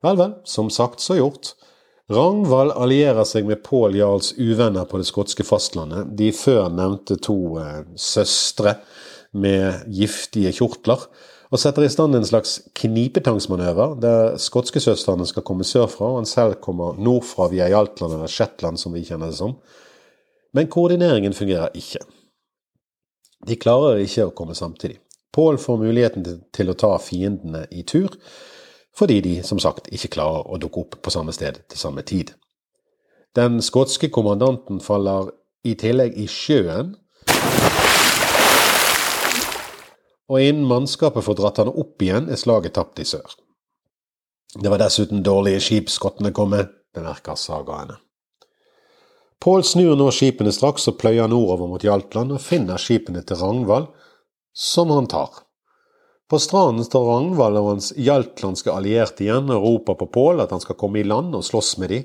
Vel, 0.04 0.20
vel, 0.20 0.36
som 0.48 0.70
sagt 0.72 1.04
så 1.04 1.18
gjort. 1.20 1.54
Ragnvald 2.10 2.74
allierer 2.74 3.28
seg 3.28 3.46
med 3.46 3.62
Pål 3.66 4.00
Jarls 4.00 4.32
uvenner 4.40 4.88
på 4.90 5.02
det 5.02 5.10
skotske 5.10 5.46
fastlandet, 5.46 6.16
de 6.18 6.32
før 6.34 6.72
nevnte 6.74 7.20
to 7.22 7.60
eh, 7.62 7.84
søstre 8.00 8.80
med 9.38 9.84
giftige 9.94 10.56
kjortler, 10.58 11.04
og 11.50 11.62
setter 11.62 11.86
i 11.86 11.92
stand 11.92 12.18
en 12.18 12.26
slags 12.26 12.56
knipetangsmanøver, 12.78 13.94
der 14.02 14.40
skotskesøstrene 14.42 15.28
skal 15.30 15.46
komme 15.46 15.66
sørfra, 15.66 16.10
og 16.10 16.22
han 16.22 16.30
selv 16.30 16.58
kommer 16.64 16.98
nordfra 16.98 17.50
via 17.54 17.70
Jaltland 17.70 18.16
eller 18.18 18.32
Shetland, 18.32 18.82
som 18.82 18.94
vi 18.94 19.06
kjenner 19.06 19.30
det 19.30 19.38
som. 19.42 19.58
Men 20.54 20.68
koordineringen 20.68 21.34
fungerer 21.34 21.70
ikke. 21.78 22.02
De 23.48 23.56
klarer 23.56 24.02
ikke 24.04 24.28
å 24.28 24.36
komme 24.36 24.56
samtidig. 24.58 24.98
Pål 25.34 25.60
får 25.62 25.78
muligheten 25.78 26.26
til 26.54 26.72
å 26.72 26.78
ta 26.78 26.96
fiendene 27.02 27.68
i 27.72 27.84
tur, 27.88 28.16
fordi 28.98 29.20
de 29.22 29.36
som 29.46 29.60
sagt 29.62 29.92
ikke 29.94 30.16
klarer 30.18 30.48
å 30.50 30.58
dukke 30.58 30.82
opp 30.82 30.98
på 31.06 31.14
samme 31.14 31.34
sted 31.36 31.62
til 31.70 31.80
samme 31.80 32.02
tid. 32.02 32.34
Den 33.38 33.62
skotske 33.62 34.10
kommandanten 34.10 34.82
faller 34.82 35.30
i 35.64 35.76
tillegg 35.78 36.18
i 36.18 36.26
sjøen, 36.28 36.96
og 40.30 40.42
innen 40.42 40.66
mannskapet 40.70 41.26
får 41.26 41.38
dratt 41.40 41.62
han 41.62 41.72
opp 41.72 42.02
igjen, 42.02 42.30
er 42.30 42.38
slaget 42.38 42.76
tapt 42.78 43.00
i 43.02 43.06
sør. 43.06 43.38
Det 44.58 44.70
var 44.70 44.82
dessuten 44.82 45.24
dårlige 45.26 45.62
skip 45.62 45.90
skottene 45.94 46.34
kom 46.34 46.52
med, 46.54 46.70
bemerker 46.94 47.38
sagaene. 47.38 47.98
Pål 49.40 49.64
snur 49.64 49.96
nå 49.96 50.10
skipene 50.12 50.52
straks 50.52 50.90
og 50.92 50.98
pløyer 51.00 51.30
nordover 51.32 51.70
mot 51.72 51.84
Hjaltland 51.84 52.34
og 52.36 52.42
finner 52.44 52.82
skipene 52.82 53.22
til 53.24 53.40
Ragnvald, 53.40 53.86
som 54.52 54.92
han 54.92 55.08
tar. 55.08 55.46
På 56.30 56.38
stranden 56.44 56.84
står 56.84 57.06
Ragnvald 57.08 57.58
og 57.58 57.70
hans 57.72 57.94
hjaltlandske 57.96 58.74
allierte 58.74 59.24
igjen 59.24 59.48
og 59.50 59.64
roper 59.64 59.96
på 60.02 60.10
Pål 60.14 60.44
at 60.44 60.52
han 60.54 60.62
skal 60.62 60.78
komme 60.78 61.00
i 61.00 61.08
land 61.08 61.38
og 61.38 61.46
slåss 61.48 61.78
med 61.80 61.94
de. 61.94 62.02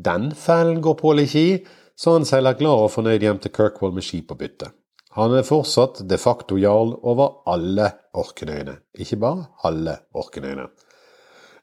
Den 0.00 0.30
fellen 0.32 0.80
går 0.82 0.96
Pål 1.02 1.26
ikke 1.26 1.42
i, 1.44 1.52
så 1.92 2.16
han 2.16 2.24
seiler 2.24 2.56
glad 2.56 2.86
og 2.86 2.94
fornøyd 2.94 3.22
hjem 3.26 3.42
til 3.44 3.52
Kirkwall 3.54 3.92
med 3.92 4.06
skip 4.06 4.32
og 4.32 4.40
bytte. 4.40 4.72
Han 5.18 5.34
er 5.36 5.44
fortsatt 5.44 6.00
de 6.08 6.16
facto 6.22 6.56
jarl 6.56 6.94
over 7.04 7.42
alle 7.50 7.90
Orknøyene, 8.16 8.78
ikke 8.96 9.20
bare 9.20 9.50
halve 9.66 9.98
Orknøyene. 10.16 10.70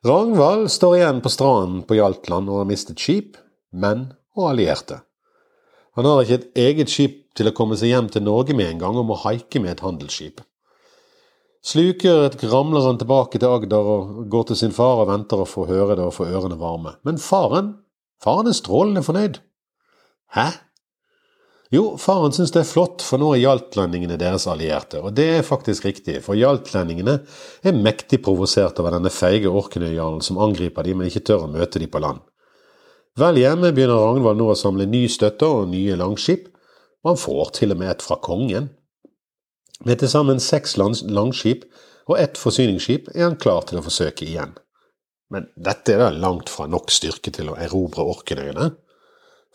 Ragnvald 0.06 0.70
står 0.70 1.00
igjen 1.00 1.26
på 1.26 1.34
stranden 1.34 1.82
på 1.90 1.98
Hjaltland 1.98 2.52
og 2.52 2.62
har 2.62 2.70
mistet 2.70 3.02
skip, 3.02 3.40
menn 3.74 4.12
og 4.38 4.52
allierte. 4.52 5.02
Han 5.98 6.06
har 6.06 6.22
ikke 6.22 6.38
et 6.38 6.60
eget 6.62 6.94
skip 6.94 7.24
til 7.38 7.50
å 7.50 7.56
komme 7.58 7.78
seg 7.78 7.90
hjem 7.90 8.12
til 8.14 8.26
Norge 8.26 8.54
med 8.58 8.70
en 8.70 8.84
gang, 8.84 9.00
og 9.00 9.08
må 9.10 9.18
haike 9.24 9.62
med 9.64 9.74
et 9.74 9.84
handelsskip. 9.86 10.44
Slukøret 11.66 12.38
ramler 12.48 12.86
han 12.86 13.00
tilbake 13.02 13.42
til 13.42 13.50
Agder 13.50 13.90
og 13.92 14.22
går 14.32 14.52
til 14.52 14.60
sin 14.62 14.76
far 14.76 15.02
og 15.02 15.10
venter 15.10 15.42
å 15.42 15.50
få 15.50 15.66
høre 15.68 15.98
det 15.98 16.06
og 16.06 16.14
få 16.16 16.30
ørene 16.30 16.60
varme. 16.62 16.94
Men 17.04 17.18
faren, 17.20 17.74
faren 18.24 18.48
er 18.48 18.56
strålende 18.56 19.04
fornøyd. 19.04 19.42
Hæ? 20.38 20.48
Jo, 21.74 21.98
faren 22.00 22.32
syns 22.32 22.54
det 22.56 22.62
er 22.62 22.70
flott, 22.70 23.04
for 23.04 23.20
nå 23.20 23.34
er 23.34 23.42
jaltlendingene 23.42 24.16
deres 24.22 24.46
allierte. 24.48 25.02
Og 25.04 25.12
det 25.18 25.28
er 25.40 25.44
faktisk 25.44 25.90
riktig, 25.90 26.22
for 26.24 26.40
jaltlendingene 26.40 27.18
er 27.60 27.76
mektig 27.76 28.22
provosert 28.24 28.80
over 28.80 28.96
denne 28.96 29.12
feige 29.12 29.52
orknøyjarlen 29.52 30.24
som 30.24 30.40
angriper 30.40 30.88
dem, 30.88 31.02
men 31.02 31.12
ikke 31.12 31.26
tør 31.28 31.50
å 31.50 31.52
møte 31.52 31.82
dem 31.84 31.92
på 31.92 32.00
land. 32.06 32.24
Vel 33.18 33.40
hjemme 33.42 33.72
begynner 33.74 33.98
Ragnvald 33.98 34.38
nå 34.38 34.52
å 34.54 34.58
samle 34.58 34.86
ny 34.86 35.08
støtte 35.10 35.48
og 35.50 35.72
nye 35.72 35.96
langskip, 35.98 36.52
og 37.02 37.14
han 37.14 37.18
får 37.18 37.54
til 37.58 37.74
og 37.74 37.80
med 37.80 37.90
et 37.96 38.04
fra 38.06 38.20
kongen. 38.22 38.70
Med 39.86 40.02
til 40.02 40.12
sammen 40.12 40.42
seks 40.42 40.76
langskip 40.78 41.66
og 42.08 42.18
ett 42.22 42.38
forsyningsskip 42.38 43.10
er 43.16 43.26
han 43.26 43.40
klar 43.42 43.66
til 43.66 43.80
å 43.80 43.86
forsøke 43.86 44.26
igjen. 44.28 44.54
Men 45.34 45.50
dette 45.58 45.96
er 45.96 46.04
da 46.04 46.12
langt 46.14 46.52
fra 46.54 46.68
nok 46.70 46.94
styrke 46.94 47.34
til 47.34 47.50
å 47.52 47.58
erobre 47.58 48.06
Orknøyene. 48.06 48.70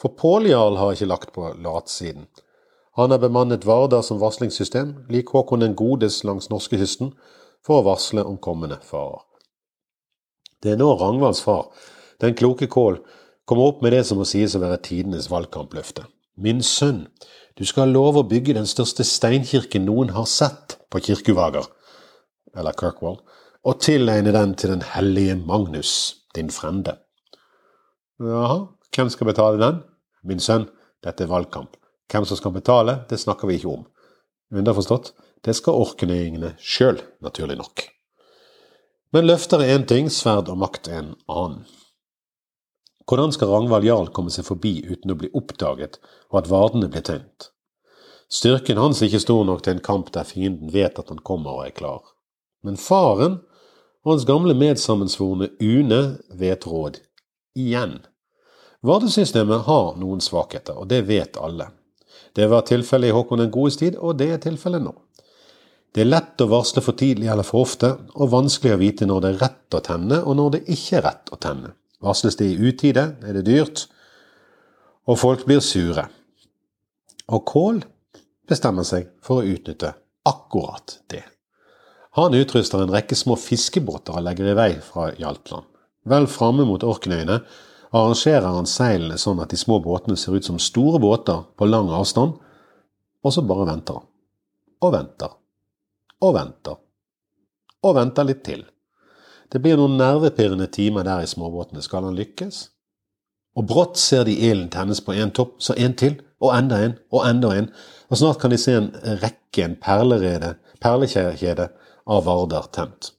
For 0.01 0.19
Pål 0.19 0.51
Jarl 0.51 0.81
har 0.81 0.97
ikke 0.97 1.11
lagt 1.13 1.33
på 1.37 1.55
latsiden. 1.63 2.27
Han 2.99 3.15
har 3.15 3.23
bemannet 3.23 3.65
Vardar 3.65 4.03
som 4.05 4.19
varslingssystem, 4.21 5.07
lik 5.09 5.31
Håkon 5.33 5.63
den 5.63 5.79
godes 5.79 6.25
langs 6.29 6.51
norskekysten, 6.53 7.15
for 7.65 7.79
å 7.79 7.87
varsle 7.87 8.27
om 8.27 8.43
kommende 8.43 8.83
farer. 8.85 9.23
Det 10.63 10.75
er 10.75 10.83
nå 10.83 10.91
Ragnvalds 10.99 11.41
far, 11.47 11.71
den 12.21 12.35
kloke 12.39 12.67
Kål, 12.71 12.99
kommer 13.49 13.73
opp 13.73 13.83
med 13.83 13.95
det 13.97 14.05
som 14.09 14.21
må 14.21 14.27
sies 14.29 14.57
å 14.57 14.63
være 14.63 14.81
tidenes 14.87 15.29
valgkampløfte. 15.33 16.07
Min 16.41 16.63
sønn, 16.65 17.07
du 17.59 17.65
skal 17.69 17.93
love 17.93 18.23
å 18.23 18.29
bygge 18.29 18.57
den 18.57 18.69
største 18.69 19.05
steinkirken 19.05 19.85
noen 19.87 20.15
har 20.17 20.29
sett 20.31 20.79
på 20.93 21.03
Kirkevager, 21.05 21.67
eller 22.57 22.77
Kirkwall, 22.79 23.19
og 23.63 23.81
tilegne 23.85 24.33
den 24.35 24.55
til 24.59 24.73
den 24.73 24.85
hellige 24.95 25.37
Magnus, 25.39 25.93
din 26.35 26.51
frende. 26.51 26.97
Jaha, 28.23 28.67
hvem 28.95 29.11
skal 29.13 29.29
betale 29.29 29.61
den? 29.61 29.83
Min 30.23 30.41
sønn, 30.43 30.69
dette 31.05 31.27
er 31.27 31.31
valgkamp. 31.31 31.77
Hvem 32.13 32.27
som 32.29 32.39
skal 32.39 32.55
betale, 32.55 33.03
det 33.11 33.21
snakker 33.21 33.49
vi 33.49 33.59
ikke 33.59 33.73
om. 33.73 33.85
Underforstått, 34.53 35.13
det 35.45 35.57
skal 35.59 35.81
orknøyingene 35.83 36.55
sjøl, 36.61 37.01
naturlig 37.25 37.59
nok. 37.59 37.87
Men 39.13 39.27
løfter 39.29 39.61
er 39.61 39.77
én 39.77 39.87
ting, 39.89 40.11
sverd 40.13 40.51
og 40.53 40.61
makt 40.61 40.89
er 40.89 41.01
en 41.03 41.15
annen. 41.29 41.65
Hvordan 43.09 43.33
skal 43.35 43.51
Ragnvald 43.51 43.87
Jarl 43.87 44.11
komme 44.15 44.31
seg 44.31 44.47
forbi 44.47 44.77
uten 44.87 45.13
å 45.13 45.19
bli 45.19 45.31
oppdaget 45.37 45.99
og 46.31 46.43
at 46.43 46.51
vardene 46.53 46.91
blir 46.93 47.05
tømt? 47.07 47.49
Styrken 48.33 48.79
hans 48.81 49.03
er 49.03 49.11
ikke 49.11 49.25
stor 49.27 49.43
nok 49.45 49.65
til 49.65 49.77
en 49.77 49.85
kamp 49.85 50.13
der 50.15 50.25
fienden 50.29 50.73
vet 50.73 50.99
at 51.01 51.11
han 51.13 51.21
kommer 51.21 51.59
og 51.59 51.67
er 51.67 51.75
klar. 51.77 52.01
Men 52.65 52.79
faren 52.81 53.41
og 54.03 54.15
hans 54.15 54.27
gamle 54.27 54.55
medsammensvorne 54.57 55.51
Une 55.61 56.03
vet 56.39 56.67
råd. 56.67 57.03
Igjen. 57.59 57.99
Vardesystemet 58.83 59.67
har 59.67 59.99
noen 60.01 60.23
svakheter, 60.25 60.79
og 60.79 60.89
det 60.91 61.05
vet 61.07 61.37
alle. 61.37 61.69
Det 62.35 62.49
var 62.51 62.65
tilfellet 62.67 63.13
i 63.13 63.15
Håkon 63.15 63.43
den 63.45 63.53
godes 63.53 63.77
tid, 63.79 63.99
og 64.01 64.17
det 64.19 64.31
er 64.33 64.41
tilfellet 64.43 64.83
nå. 64.83 64.95
Det 65.93 66.03
er 66.03 66.09
lett 66.09 66.41
å 66.41 66.49
varsle 66.49 66.81
for 66.83 66.97
tidlig 66.97 67.29
eller 67.29 67.47
for 67.47 67.67
ofte, 67.67 67.93
og 68.17 68.33
vanskelig 68.33 68.75
å 68.75 68.81
vite 68.81 69.07
når 69.07 69.21
det 69.21 69.31
er 69.33 69.41
rett 69.45 69.77
å 69.77 69.83
tenne, 69.85 70.23
og 70.25 70.39
når 70.39 70.57
det 70.57 70.63
ikke 70.73 70.99
er 70.99 71.07
rett 71.11 71.33
å 71.35 71.39
tenne. 71.39 71.75
Varsles 72.03 72.37
det 72.39 72.51
i 72.51 72.59
utide, 72.59 73.13
er 73.23 73.39
det 73.39 73.47
dyrt, 73.47 73.87
og 75.07 75.19
folk 75.19 75.45
blir 75.47 75.63
sure. 75.65 76.07
Og 77.33 77.45
Kål 77.47 77.83
bestemmer 78.49 78.87
seg 78.87 79.11
for 79.25 79.41
å 79.41 79.53
utnytte 79.55 79.95
akkurat 80.29 80.99
det. 81.11 81.23
Han 82.19 82.35
utruster 82.37 82.83
en 82.83 82.93
rekke 82.93 83.17
små 83.17 83.39
fiskebåter 83.41 84.19
og 84.19 84.27
legger 84.27 84.51
i 84.51 84.57
vei 84.59 84.73
fra 84.85 85.09
Hjaltland. 85.17 85.65
Vel 86.05 86.27
framme 86.29 86.67
mot 86.69 86.83
Orknøyene 86.85 87.39
arrangerer 87.93 88.49
han 88.51 88.69
seilene 88.69 89.17
sånn 89.21 89.41
at 89.41 89.53
de 89.53 89.61
små 89.61 89.79
båtene 89.85 90.19
ser 90.19 90.37
ut 90.37 90.45
som 90.45 90.59
store 90.61 91.01
båter 91.01 91.45
på 91.57 91.69
lang 91.69 91.89
avstand, 91.95 92.35
og 93.23 93.33
så 93.33 93.45
bare 93.47 93.69
venter 93.71 94.01
han. 94.01 94.09
Og 94.83 94.93
venter. 94.93 95.35
Og 96.23 96.35
venter. 96.35 96.79
Og 97.87 97.97
venter 97.97 98.27
litt 98.27 98.43
til. 98.47 98.65
Det 99.53 99.61
blir 99.61 99.77
noen 99.77 99.99
nervepirrende 100.01 100.67
timer 100.73 101.05
der 101.05 101.25
i 101.25 101.29
småbåtene. 101.29 101.83
Skal 101.85 102.07
han 102.09 102.17
lykkes? 102.17 102.63
Og 103.61 103.67
brått 103.69 103.99
ser 104.01 104.25
de 104.25 104.33
ilden 104.33 104.71
tennes 104.73 105.03
på 105.05 105.13
en 105.13 105.33
topp, 105.37 105.59
så 105.61 105.77
en 105.77 105.93
til, 105.99 106.17
og 106.41 106.55
enda 106.57 106.79
en, 106.81 106.95
og 107.13 107.27
enda 107.29 107.51
en. 107.59 107.69
Og 108.09 108.21
snart 108.21 108.41
kan 108.41 108.53
de 108.53 108.59
se 108.61 108.79
en 108.79 108.89
rekke, 109.21 109.67
en 109.67 109.77
perlerede, 109.77 110.55
perlekjede 110.81 111.69
av 112.09 112.25
Vardar 112.25 112.71
tent. 112.73 113.13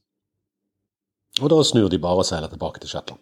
Og 1.41 1.49
da 1.53 1.59
snur 1.65 1.89
de 1.89 2.01
bare 2.01 2.23
og 2.23 2.27
seiler 2.27 2.49
tilbake 2.49 2.81
til 2.81 2.89
Shetland. 2.89 3.21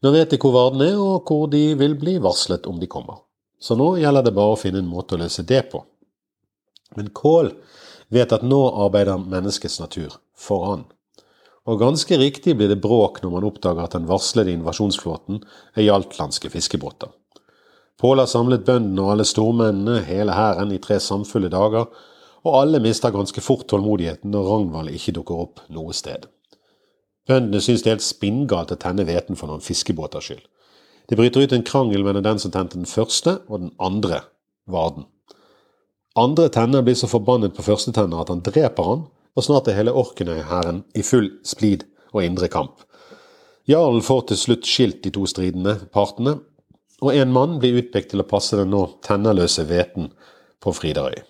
Nå 0.00 0.12
vet 0.14 0.32
de 0.32 0.38
hvor 0.40 0.54
Varden 0.56 0.80
er, 0.84 0.96
og 0.96 1.28
hvor 1.28 1.50
de 1.52 1.74
vil 1.76 1.98
bli 2.00 2.16
varslet 2.24 2.64
om 2.68 2.80
de 2.80 2.88
kommer. 2.88 3.20
Så 3.60 3.76
nå 3.76 3.92
gjelder 4.00 4.24
det 4.24 4.32
bare 4.36 4.56
å 4.56 4.60
finne 4.60 4.80
en 4.80 4.88
måte 4.88 5.16
å 5.16 5.20
løse 5.20 5.44
det 5.44 5.66
på. 5.72 5.82
Men 6.96 7.12
Kål 7.12 7.52
vet 8.08 8.32
at 8.32 8.44
nå 8.46 8.60
arbeider 8.86 9.20
menneskets 9.20 9.76
natur 9.82 10.16
for 10.32 10.64
han. 10.70 10.86
Og 11.68 11.80
ganske 11.80 12.16
riktig 12.16 12.54
blir 12.56 12.70
det 12.70 12.80
bråk 12.80 13.20
når 13.22 13.34
man 13.34 13.46
oppdager 13.48 13.84
at 13.84 13.96
den 13.96 14.08
varslede 14.08 14.52
invasjonsflåten 14.54 15.42
er 15.76 15.86
jaltlandske 15.86 16.50
fiskebåter. 16.52 17.10
Pål 18.00 18.22
har 18.22 18.30
samlet 18.32 18.64
bøndene 18.64 19.02
og 19.04 19.12
alle 19.12 19.26
stormennene, 19.28 19.98
hele 20.06 20.32
hæren, 20.32 20.72
i 20.72 20.80
tre 20.80 20.96
samfulle 21.04 21.50
dager, 21.52 21.90
og 22.40 22.56
alle 22.56 22.80
mister 22.80 23.12
ganske 23.12 23.42
fort 23.44 23.66
tålmodigheten 23.68 24.32
når 24.32 24.46
Ragnvald 24.48 24.94
ikke 24.94 25.12
dukker 25.18 25.42
opp 25.42 25.60
noe 25.68 25.92
sted. 25.92 26.24
Bøndene 27.28 27.60
synes 27.60 27.84
det 27.84 27.90
er 27.90 27.98
helt 27.98 28.06
spinngalt 28.06 28.72
å 28.72 28.80
tenne 28.80 29.04
hveten 29.04 29.36
for 29.36 29.52
noen 29.52 29.60
fiskebåters 29.60 30.30
skyld. 30.30 30.42
Det 31.10 31.18
bryter 31.18 31.44
ut 31.44 31.52
en 31.52 31.66
krangel 31.66 32.06
mellom 32.06 32.24
den 32.24 32.40
som 32.40 32.54
tente 32.54 32.78
den 32.78 32.88
første, 32.88 33.42
og 33.50 33.66
den 33.66 33.74
andre 33.82 34.22
varden. 34.70 35.04
Andre 36.16 36.48
tenner 36.48 36.82
blir 36.86 36.96
så 36.96 37.10
forbannet 37.10 37.52
på 37.54 37.66
første 37.66 37.92
tenner 37.94 38.22
at 38.22 38.32
han 38.32 38.40
dreper 38.46 38.86
han, 38.86 39.04
og 39.36 39.46
snart 39.46 39.68
er 39.70 39.78
hele 39.78 39.94
Orknøy-hæren 39.96 40.84
i 40.94 41.04
full 41.06 41.30
splid 41.46 41.86
og 42.12 42.24
indre 42.24 42.48
kamp. 42.50 42.82
Jarlen 43.70 44.02
får 44.02 44.30
til 44.30 44.40
slutt 44.40 44.66
skilt 44.66 45.02
de 45.04 45.12
to 45.14 45.26
stridende 45.30 45.76
partene, 45.94 46.38
og 47.00 47.16
en 47.16 47.32
mann 47.32 47.58
blir 47.60 47.78
utpekt 47.80 48.12
til 48.12 48.22
å 48.22 48.28
passe 48.28 48.58
den 48.58 48.72
nå 48.74 48.82
tennerløse 49.06 49.64
hveten 49.68 50.10
på 50.60 50.72
Friderøy. 50.76 51.20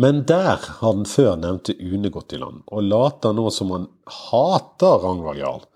Men 0.00 0.22
der 0.24 0.62
har 0.80 0.94
den 0.96 1.04
før 1.06 1.36
nevnte 1.36 1.76
Une 1.76 2.10
gått 2.10 2.32
i 2.32 2.40
land, 2.40 2.62
og 2.66 2.86
later 2.88 3.34
nå 3.36 3.50
som 3.52 3.74
han 3.74 3.90
hater 4.08 5.02
Ragnvald 5.02 5.42
Jarl. 5.42 5.66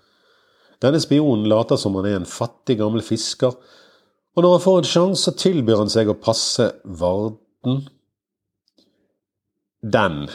Denne 0.80 1.00
spionen 1.00 1.44
later 1.48 1.76
som 1.80 1.98
han 1.98 2.08
er 2.08 2.16
en 2.20 2.28
fattig, 2.28 2.78
gammel 2.80 3.04
fisker, 3.04 3.52
og 4.36 4.44
når 4.44 4.56
han 4.56 4.64
får 4.64 4.78
en 4.78 4.88
sjanse, 4.88 5.32
tilbyr 5.40 5.82
han 5.84 5.92
seg 5.92 6.10
å 6.12 6.16
passe 6.20 6.70
Varden. 6.84 7.86
Den 9.86 10.26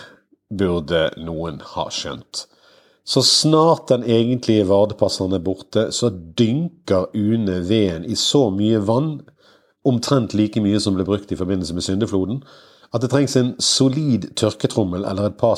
burde 0.51 1.09
noen 1.19 1.59
ha 1.73 1.87
skjønt. 1.91 2.45
Så 3.03 3.23
snart 3.25 3.89
den 3.89 4.03
egentlige 4.05 4.67
vardepasseren 4.69 5.33
er 5.35 5.43
borte, 5.43 5.89
så 5.91 6.11
dynker 6.11 7.09
Une 7.17 7.57
veden 7.67 8.05
i 8.05 8.15
så 8.15 8.45
mye 8.53 8.79
vann, 8.87 9.15
omtrent 9.83 10.35
like 10.37 10.61
mye 10.61 10.79
som 10.79 10.95
ble 10.95 11.03
brukt 11.07 11.31
i 11.33 11.39
forbindelse 11.39 11.73
med 11.75 11.83
syndefloden, 11.83 12.43
at 12.93 13.01
det 13.01 13.09
trengs 13.11 13.35
en 13.39 13.53
solid 13.63 14.29
tørketrommel 14.37 15.07
eller 15.07 15.31
et 15.31 15.39
par 15.39 15.57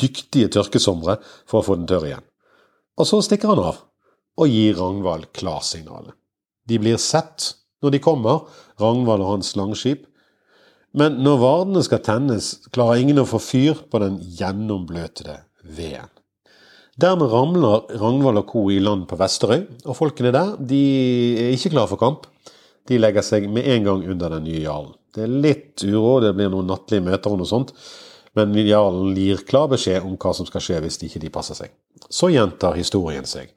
dyktige 0.00 0.48
tørkesomre 0.56 1.18
for 1.44 1.60
å 1.60 1.66
få 1.66 1.76
den 1.78 1.88
tørr 1.90 2.08
igjen. 2.08 2.26
Og 2.96 3.10
så 3.10 3.20
stikker 3.22 3.52
han 3.52 3.62
av, 3.62 3.82
og 4.40 4.50
gir 4.50 4.78
Ragnvald 4.78 5.28
klarsignalet. 5.36 6.14
De 6.66 6.78
blir 6.80 6.98
sett 7.02 7.52
når 7.84 7.94
de 7.94 8.02
kommer, 8.02 8.46
Ragnvald 8.80 9.22
og 9.22 9.34
hans 9.36 9.52
langskip, 9.58 10.06
men 10.96 11.18
når 11.20 11.40
vardene 11.42 11.82
skal 11.84 12.00
tennes, 12.04 12.54
klarer 12.72 13.02
ingen 13.02 13.20
å 13.20 13.28
få 13.28 13.40
fyr 13.42 13.82
på 13.90 14.00
den 14.00 14.16
gjennombløtede 14.38 15.42
veden. 15.76 16.08
Dermed 16.96 17.28
ramler 17.28 17.90
Ragnvald 18.00 18.40
og 18.40 18.46
co. 18.48 18.62
i 18.72 18.78
land 18.80 19.04
på 19.10 19.18
Vesterøy, 19.20 19.66
og 19.84 19.98
folkene 19.98 20.32
der 20.32 20.54
de 20.56 20.80
er 21.42 21.52
ikke 21.52 21.74
klare 21.74 21.90
for 21.90 22.00
kamp. 22.00 22.24
De 22.88 22.96
legger 22.96 23.24
seg 23.26 23.50
med 23.52 23.68
en 23.68 23.84
gang 23.84 24.06
under 24.08 24.32
den 24.32 24.46
nye 24.48 24.62
jarlen. 24.62 24.94
Det 25.12 25.26
er 25.26 25.34
litt 25.44 25.84
uro, 25.84 26.22
det 26.24 26.32
blir 26.36 26.48
noen 26.52 26.70
nattlige 26.70 27.04
møter 27.04 27.32
og 27.32 27.42
noe 27.42 27.50
sånt, 27.50 27.74
men 28.36 28.56
jarlen 28.56 29.12
gir 29.16 29.44
klar 29.48 29.68
beskjed 29.68 30.04
om 30.04 30.16
hva 30.20 30.32
som 30.36 30.48
skal 30.48 30.64
skje 30.64 30.80
hvis 30.84 31.00
ikke 31.04 31.20
de 31.20 31.32
passer 31.32 31.60
seg. 31.60 31.76
Så 32.08 32.32
gjentar 32.32 32.76
historien 32.80 33.28
seg. 33.28 33.52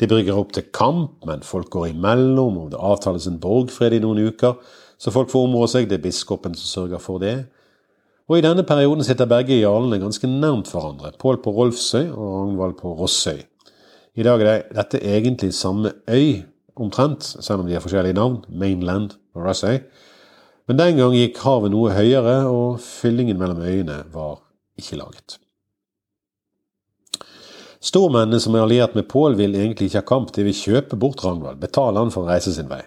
De 0.00 0.08
brygger 0.10 0.38
opp 0.38 0.54
til 0.56 0.66
kamp, 0.74 1.20
men 1.28 1.42
folk 1.46 1.70
går 1.70 1.92
imellom, 1.92 2.58
og 2.64 2.70
det 2.72 2.82
avtales 2.82 3.26
en 3.30 3.38
borgfred 3.42 3.94
i 3.94 4.02
noen 4.02 4.32
uker, 4.32 4.58
så 5.00 5.12
folk 5.14 5.30
får 5.32 5.46
områ 5.48 5.64
seg. 5.70 5.88
Det 5.88 5.96
er 5.96 6.04
biskopen 6.04 6.54
som 6.58 6.68
sørger 6.68 7.00
for 7.00 7.22
det. 7.22 7.38
Og 8.30 8.38
I 8.38 8.44
denne 8.44 8.62
perioden 8.62 9.02
sitter 9.02 9.26
begge 9.26 9.56
jarlene 9.58 9.98
ganske 9.98 10.28
nærmt 10.28 10.68
hverandre, 10.70 11.14
Pål 11.18 11.40
på 11.42 11.50
Rolfsøy 11.56 12.12
og 12.12 12.26
Ragnvald 12.36 12.76
på 12.78 12.92
Rossøy. 13.00 13.40
I 14.14 14.26
dag 14.26 14.42
er 14.42 14.62
dette 14.76 15.00
egentlig 15.00 15.54
samme 15.54 15.90
øy, 16.06 16.44
omtrent, 16.76 17.24
selv 17.24 17.62
om 17.62 17.66
de 17.66 17.74
har 17.74 17.82
forskjellige 17.82 18.18
navn, 18.18 18.44
Mainland 18.48 19.16
og 19.34 19.48
Rossøy. 19.48 19.80
Men 20.68 20.78
den 20.78 21.00
gang 21.00 21.16
gikk 21.16 21.40
havet 21.42 21.72
noe 21.72 21.90
høyere, 21.96 22.36
og 22.46 22.78
fyllingen 22.84 23.40
mellom 23.40 23.64
øyene 23.66 24.04
var 24.12 24.38
ikke 24.78 25.00
laget. 25.00 25.40
Stormennene 27.80 28.38
som 28.40 28.54
er 28.54 28.66
alliert 28.66 28.94
med 28.94 29.08
Pål, 29.08 29.34
vil 29.40 29.56
egentlig 29.56 29.88
ikke 29.88 30.04
ha 30.04 30.06
kamp, 30.06 30.34
de 30.36 30.44
vil 30.44 30.54
kjøpe 30.54 31.00
bort 31.00 31.24
Ragnvald, 31.24 31.58
betale 31.58 31.98
han 31.98 32.12
for 32.14 32.28
å 32.28 32.30
reise 32.30 32.52
sin 32.54 32.70
vei. 32.70 32.84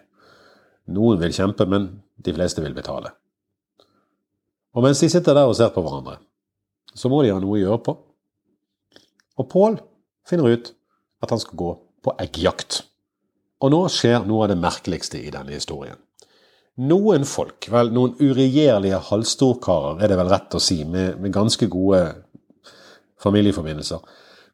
Noen 0.94 1.20
vil 1.20 1.34
kjempe, 1.36 1.66
men 1.68 1.90
de 2.26 2.34
fleste 2.36 2.64
vil 2.64 2.76
betale. 2.76 3.14
Og 4.74 4.86
mens 4.86 5.02
de 5.04 5.10
sitter 5.12 5.36
der 5.38 5.50
og 5.50 5.58
ser 5.58 5.74
på 5.74 5.84
hverandre, 5.86 6.18
så 6.94 7.10
må 7.10 7.22
de 7.24 7.34
ha 7.34 7.42
noe 7.42 7.58
å 7.58 7.62
gjøre 7.62 7.82
på. 7.86 7.98
Og 9.42 9.50
Pål 9.50 9.78
finner 10.30 10.56
ut 10.56 10.72
at 11.24 11.34
han 11.34 11.42
skal 11.42 11.60
gå 11.60 11.70
på 12.04 12.16
eggjakt. 12.22 12.82
Og 13.64 13.72
nå 13.74 13.86
skjer 13.92 14.26
noe 14.28 14.46
av 14.46 14.52
det 14.52 14.60
merkeligste 14.60 15.22
i 15.22 15.32
denne 15.34 15.56
historien. 15.56 15.98
Noen 16.84 17.26
folk, 17.30 17.68
vel 17.70 17.92
noen 17.94 18.16
uregjerlige 18.18 18.98
halvstorkarer 19.12 20.02
er 20.02 20.10
det 20.10 20.18
vel 20.18 20.32
rett 20.32 20.56
å 20.58 20.62
si, 20.62 20.80
med, 20.90 21.20
med 21.22 21.34
ganske 21.34 21.68
gode 21.70 22.02
familieforbindelser, 23.22 24.02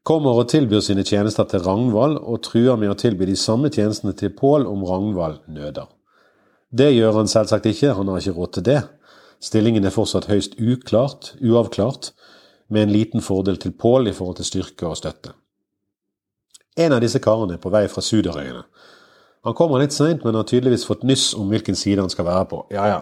kommer 0.04 0.42
og 0.42 0.50
tilbyr 0.52 0.84
sine 0.84 1.06
tjenester 1.08 1.48
til 1.48 1.64
Ragnvald 1.64 2.20
og 2.20 2.42
truer 2.44 2.76
med 2.80 2.92
å 2.92 2.98
tilby 3.00 3.28
de 3.30 3.38
samme 3.40 3.72
tjenestene 3.72 4.14
til 4.20 4.34
Pål 4.36 4.68
om 4.68 4.84
Ragnvald 4.88 5.48
nøder. 5.48 5.88
Det 6.70 6.92
gjør 6.94 7.16
han 7.18 7.30
selvsagt 7.30 7.66
ikke, 7.66 7.96
han 7.98 8.08
har 8.08 8.22
ikke 8.22 8.36
råd 8.38 8.54
til 8.54 8.66
det. 8.68 8.80
Stillingen 9.42 9.88
er 9.88 9.96
fortsatt 9.96 10.28
høyst 10.30 10.58
uklart, 10.60 11.34
uavklart, 11.42 12.12
med 12.70 12.86
en 12.86 12.94
liten 12.94 13.24
fordel 13.26 13.58
til 13.58 13.74
Pål 13.74 14.12
i 14.12 14.14
forhold 14.14 14.38
til 14.38 14.46
styrke 14.46 14.88
og 14.88 14.98
støtte. 15.00 15.34
En 16.78 16.94
av 16.94 17.02
disse 17.02 17.20
karene 17.24 17.58
er 17.58 17.62
på 17.64 17.72
vei 17.74 17.88
fra 17.90 18.04
Suderøyene. 18.06 18.62
Han 19.48 19.56
kommer 19.56 19.82
litt 19.82 19.96
seint, 19.96 20.22
men 20.24 20.38
har 20.38 20.46
tydeligvis 20.46 20.86
fått 20.86 21.06
nyss 21.08 21.32
om 21.40 21.50
hvilken 21.50 21.78
side 21.80 22.04
han 22.04 22.12
skal 22.12 22.28
være 22.28 22.46
på. 22.52 22.60
Ja, 22.76 22.86
ja. 22.92 23.00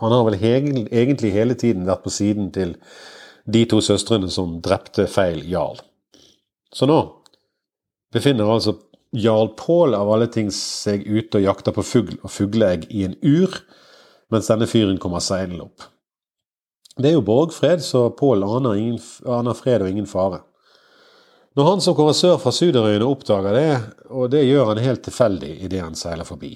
Han 0.00 0.12
har 0.12 0.22
vel 0.28 0.38
egentlig 0.38 1.32
hele 1.34 1.56
tiden 1.58 1.88
vært 1.88 2.04
på 2.04 2.12
siden 2.12 2.50
til 2.54 2.76
de 3.44 3.64
to 3.66 3.80
søstrene 3.82 4.30
som 4.30 4.60
drepte 4.62 5.08
feil 5.10 5.42
jarl. 5.48 5.80
Så 6.72 6.86
nå 6.88 7.00
befinner 8.12 8.48
altså 8.48 8.76
jarl 9.12 9.48
Pål 9.56 9.94
av 9.94 10.10
alle 10.12 10.26
ting 10.32 10.50
seg 10.54 11.04
ute 11.06 11.38
og 11.38 11.46
jakter 11.46 11.74
på 11.76 11.84
fugl 11.84 12.14
og 12.22 12.30
fugleegg 12.32 12.86
i 12.90 13.04
en 13.06 13.16
ur, 13.20 13.58
mens 14.32 14.48
denne 14.48 14.68
fyren 14.70 15.00
kommer 15.00 15.20
seilende 15.20 15.66
opp. 15.66 15.88
Det 16.96 17.10
er 17.10 17.16
jo 17.16 17.24
borgfred, 17.24 17.84
så 17.84 18.08
Pål 18.16 18.44
aner, 18.44 18.80
aner, 19.28 19.56
fred 19.56 19.84
og 19.84 19.92
ingen 19.92 20.08
fare. 20.08 20.42
Når 21.56 21.68
han 21.68 21.82
som 21.84 21.96
kommer 21.96 22.16
sør 22.16 22.38
fra 22.40 22.52
Suderøyene 22.52 23.04
oppdager 23.04 23.56
det, 23.56 23.72
og 24.08 24.30
det 24.32 24.46
gjør 24.46 24.72
han 24.72 24.80
helt 24.80 25.02
tilfeldig 25.04 25.58
idet 25.66 25.82
han 25.84 25.96
seiler 25.96 26.24
forbi, 26.24 26.54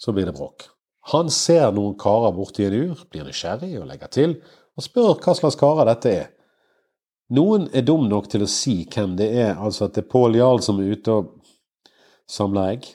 så 0.00 0.12
blir 0.12 0.28
det 0.28 0.36
bråk. 0.36 0.68
Han 1.12 1.32
ser 1.32 1.72
noen 1.72 1.96
karer 2.00 2.34
borti 2.36 2.66
en 2.66 2.76
ur, 2.76 3.06
blir 3.08 3.24
nysgjerrig 3.24 3.72
og 3.80 3.88
legger 3.88 4.12
til, 4.12 4.36
og 4.76 4.84
spør 4.84 5.14
hva 5.16 5.36
slags 5.36 5.56
karer 5.60 5.88
dette 5.88 6.12
er. 6.12 6.28
Noen 7.32 7.68
er 7.72 7.84
dum 7.86 8.08
nok 8.10 8.28
til 8.28 8.44
å 8.44 8.50
si 8.50 8.82
hvem 8.90 9.14
det 9.16 9.30
er, 9.38 9.54
altså 9.54 9.86
at 9.86 9.96
det 9.96 10.04
er 10.04 10.12
Pål 10.12 10.36
Jarl 10.36 10.60
som 10.64 10.80
er 10.82 10.96
ute 10.96 11.14
og 11.14 11.28
samler 12.30 12.74
egg. 12.76 12.90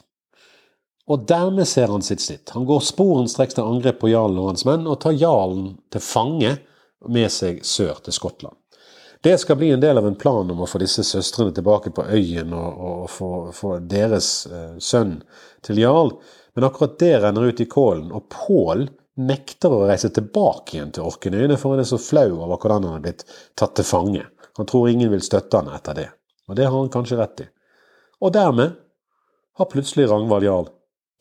Og 1.06 1.26
dermed 1.30 1.68
ser 1.70 1.92
han 1.94 2.02
sitt 2.02 2.24
snitt. 2.24 2.50
Han 2.56 2.66
går 2.66 2.82
sporenstreks 2.82 3.58
til 3.58 3.68
angrep 3.68 4.00
på 4.02 4.10
jarlen 4.10 4.40
og 4.42 4.54
hans 4.54 4.66
menn, 4.66 4.88
og 4.90 5.00
tar 5.04 5.18
jarlen 5.18 5.76
til 5.94 6.02
fange 6.02 6.56
med 7.06 7.30
seg 7.34 7.62
sør 7.68 8.00
til 8.06 8.16
Skottland. 8.16 8.58
Det 9.26 9.38
skal 9.42 9.58
bli 9.58 9.72
en 9.74 9.82
del 9.82 9.98
av 9.98 10.06
en 10.08 10.18
plan 10.18 10.50
om 10.52 10.60
å 10.62 10.68
få 10.70 10.78
disse 10.82 11.02
søstrene 11.06 11.54
tilbake 11.54 11.90
på 11.98 12.04
øyen 12.14 12.52
og, 12.54 12.82
og 12.90 13.06
få, 13.10 13.30
få, 13.58 13.72
deres 13.82 14.28
eh, 14.46 14.76
sønn 14.78 15.16
til 15.66 15.82
jarl, 15.82 16.12
men 16.54 16.68
akkurat 16.68 17.00
det 17.02 17.16
renner 17.24 17.50
ut 17.50 17.62
i 17.64 17.68
kålen, 17.70 18.12
og 18.14 18.28
Pål 18.30 18.86
nekter 19.26 19.74
å 19.74 19.88
reise 19.90 20.12
tilbake 20.14 20.78
igjen 20.78 20.94
til 20.94 21.08
Orknøyene, 21.10 21.58
for 21.58 21.74
han 21.74 21.82
er 21.82 21.90
så 21.90 21.98
flau 22.02 22.28
over 22.36 22.54
hvordan 22.54 22.86
han 22.86 23.00
er 23.00 23.06
blitt 23.08 23.26
tatt 23.58 23.74
til 23.80 23.88
fange. 23.88 24.26
Han 24.60 24.70
tror 24.70 24.92
ingen 24.92 25.10
vil 25.12 25.26
støtte 25.26 25.58
han 25.58 25.74
etter 25.74 25.98
det, 25.98 26.08
og 26.46 26.60
det 26.60 26.70
har 26.70 26.78
han 26.78 26.94
kanskje 26.94 27.20
rett 27.20 27.46
i. 27.48 27.50
Og 28.22 28.34
dermed 28.36 28.78
har 29.56 29.70
plutselig 29.72 30.10
Ragnvald 30.10 30.44
jarl 30.46 30.72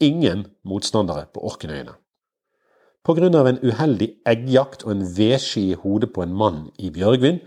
ingen 0.02 0.46
motstandere 0.66 1.28
på 1.32 1.44
Orknøyene. 1.46 1.94
Pga. 3.04 3.28
en 3.28 3.60
uheldig 3.62 4.08
eggjakt 4.26 4.84
og 4.84 4.92
en 4.92 5.04
vedsky 5.16 5.60
i 5.70 5.74
hodet 5.74 6.12
på 6.12 6.22
en 6.22 6.34
mann 6.34 6.70
i 6.78 6.90
Bjørgvin, 6.90 7.40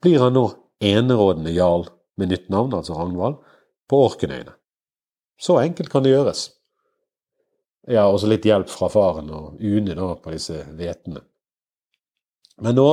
blir 0.00 0.20
han 0.20 0.32
nå 0.32 0.46
enerådende 0.80 1.52
jarl 1.52 1.88
med 2.16 2.28
nytt 2.28 2.48
navn, 2.48 2.74
altså 2.74 2.94
Ragnvald, 2.94 3.36
på 3.88 4.04
Orknøyene. 4.06 4.54
Så 5.40 5.58
enkelt 5.58 5.90
kan 5.90 6.04
det 6.04 6.12
gjøres. 6.14 6.50
Ja, 7.88 8.06
også 8.06 8.28
litt 8.28 8.44
hjelp 8.44 8.68
fra 8.68 8.88
faren 8.92 9.30
og 9.32 9.60
Une 9.60 9.96
da 9.96 10.12
på 10.20 10.32
disse 10.34 10.62
hvetene. 10.76 11.24
Men 12.60 12.76
nå 12.76 12.88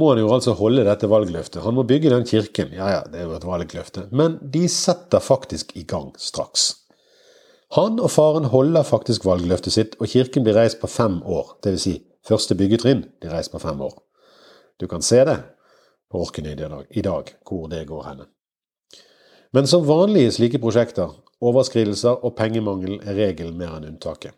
må 0.00 0.10
han 0.10 0.20
jo 0.22 0.30
altså 0.34 0.54
holde 0.58 0.84
dette 0.86 1.08
valgløftet. 1.10 1.62
Han 1.62 1.76
må 1.76 1.84
bygge 1.86 2.10
den 2.10 2.26
kirken. 2.26 2.72
Ja 2.74 2.88
ja, 2.90 3.02
det 3.10 3.20
er 3.20 3.28
jo 3.28 3.36
et 3.36 3.46
valgløfte. 3.46 4.08
Men 4.10 4.38
de 4.42 4.66
setter 4.70 5.22
faktisk 5.22 5.76
i 5.78 5.84
gang 5.86 6.10
straks. 6.18 6.72
Han 7.74 7.98
og 8.02 8.10
faren 8.14 8.48
holder 8.50 8.86
faktisk 8.86 9.24
valgløftet 9.26 9.74
sitt, 9.74 9.96
og 10.00 10.10
kirken 10.10 10.44
blir 10.46 10.58
reist 10.58 10.80
på 10.82 10.90
fem 10.90 11.20
år. 11.22 11.56
Dvs. 11.64 11.86
Si, 11.86 11.94
første 12.26 12.54
byggetrinn 12.58 13.04
blir 13.22 13.34
reist 13.34 13.54
på 13.54 13.62
fem 13.62 13.80
år. 13.82 13.96
Du 14.78 14.86
kan 14.90 15.02
se 15.02 15.22
det 15.26 15.38
på 16.10 16.22
Orken 16.22 16.46
i 16.46 17.02
dag, 17.02 17.34
hvor 17.46 17.66
det 17.70 17.86
går 17.88 18.04
henne. 18.08 18.28
Men 19.54 19.66
som 19.70 19.86
vanlig 19.86 20.26
i 20.26 20.34
slike 20.34 20.58
prosjekter, 20.62 21.10
overskridelser 21.42 22.24
og 22.26 22.34
pengemangel 22.38 23.00
er 23.02 23.18
regelen 23.18 23.58
mer 23.58 23.76
enn 23.76 23.86
unntaket. 23.92 24.34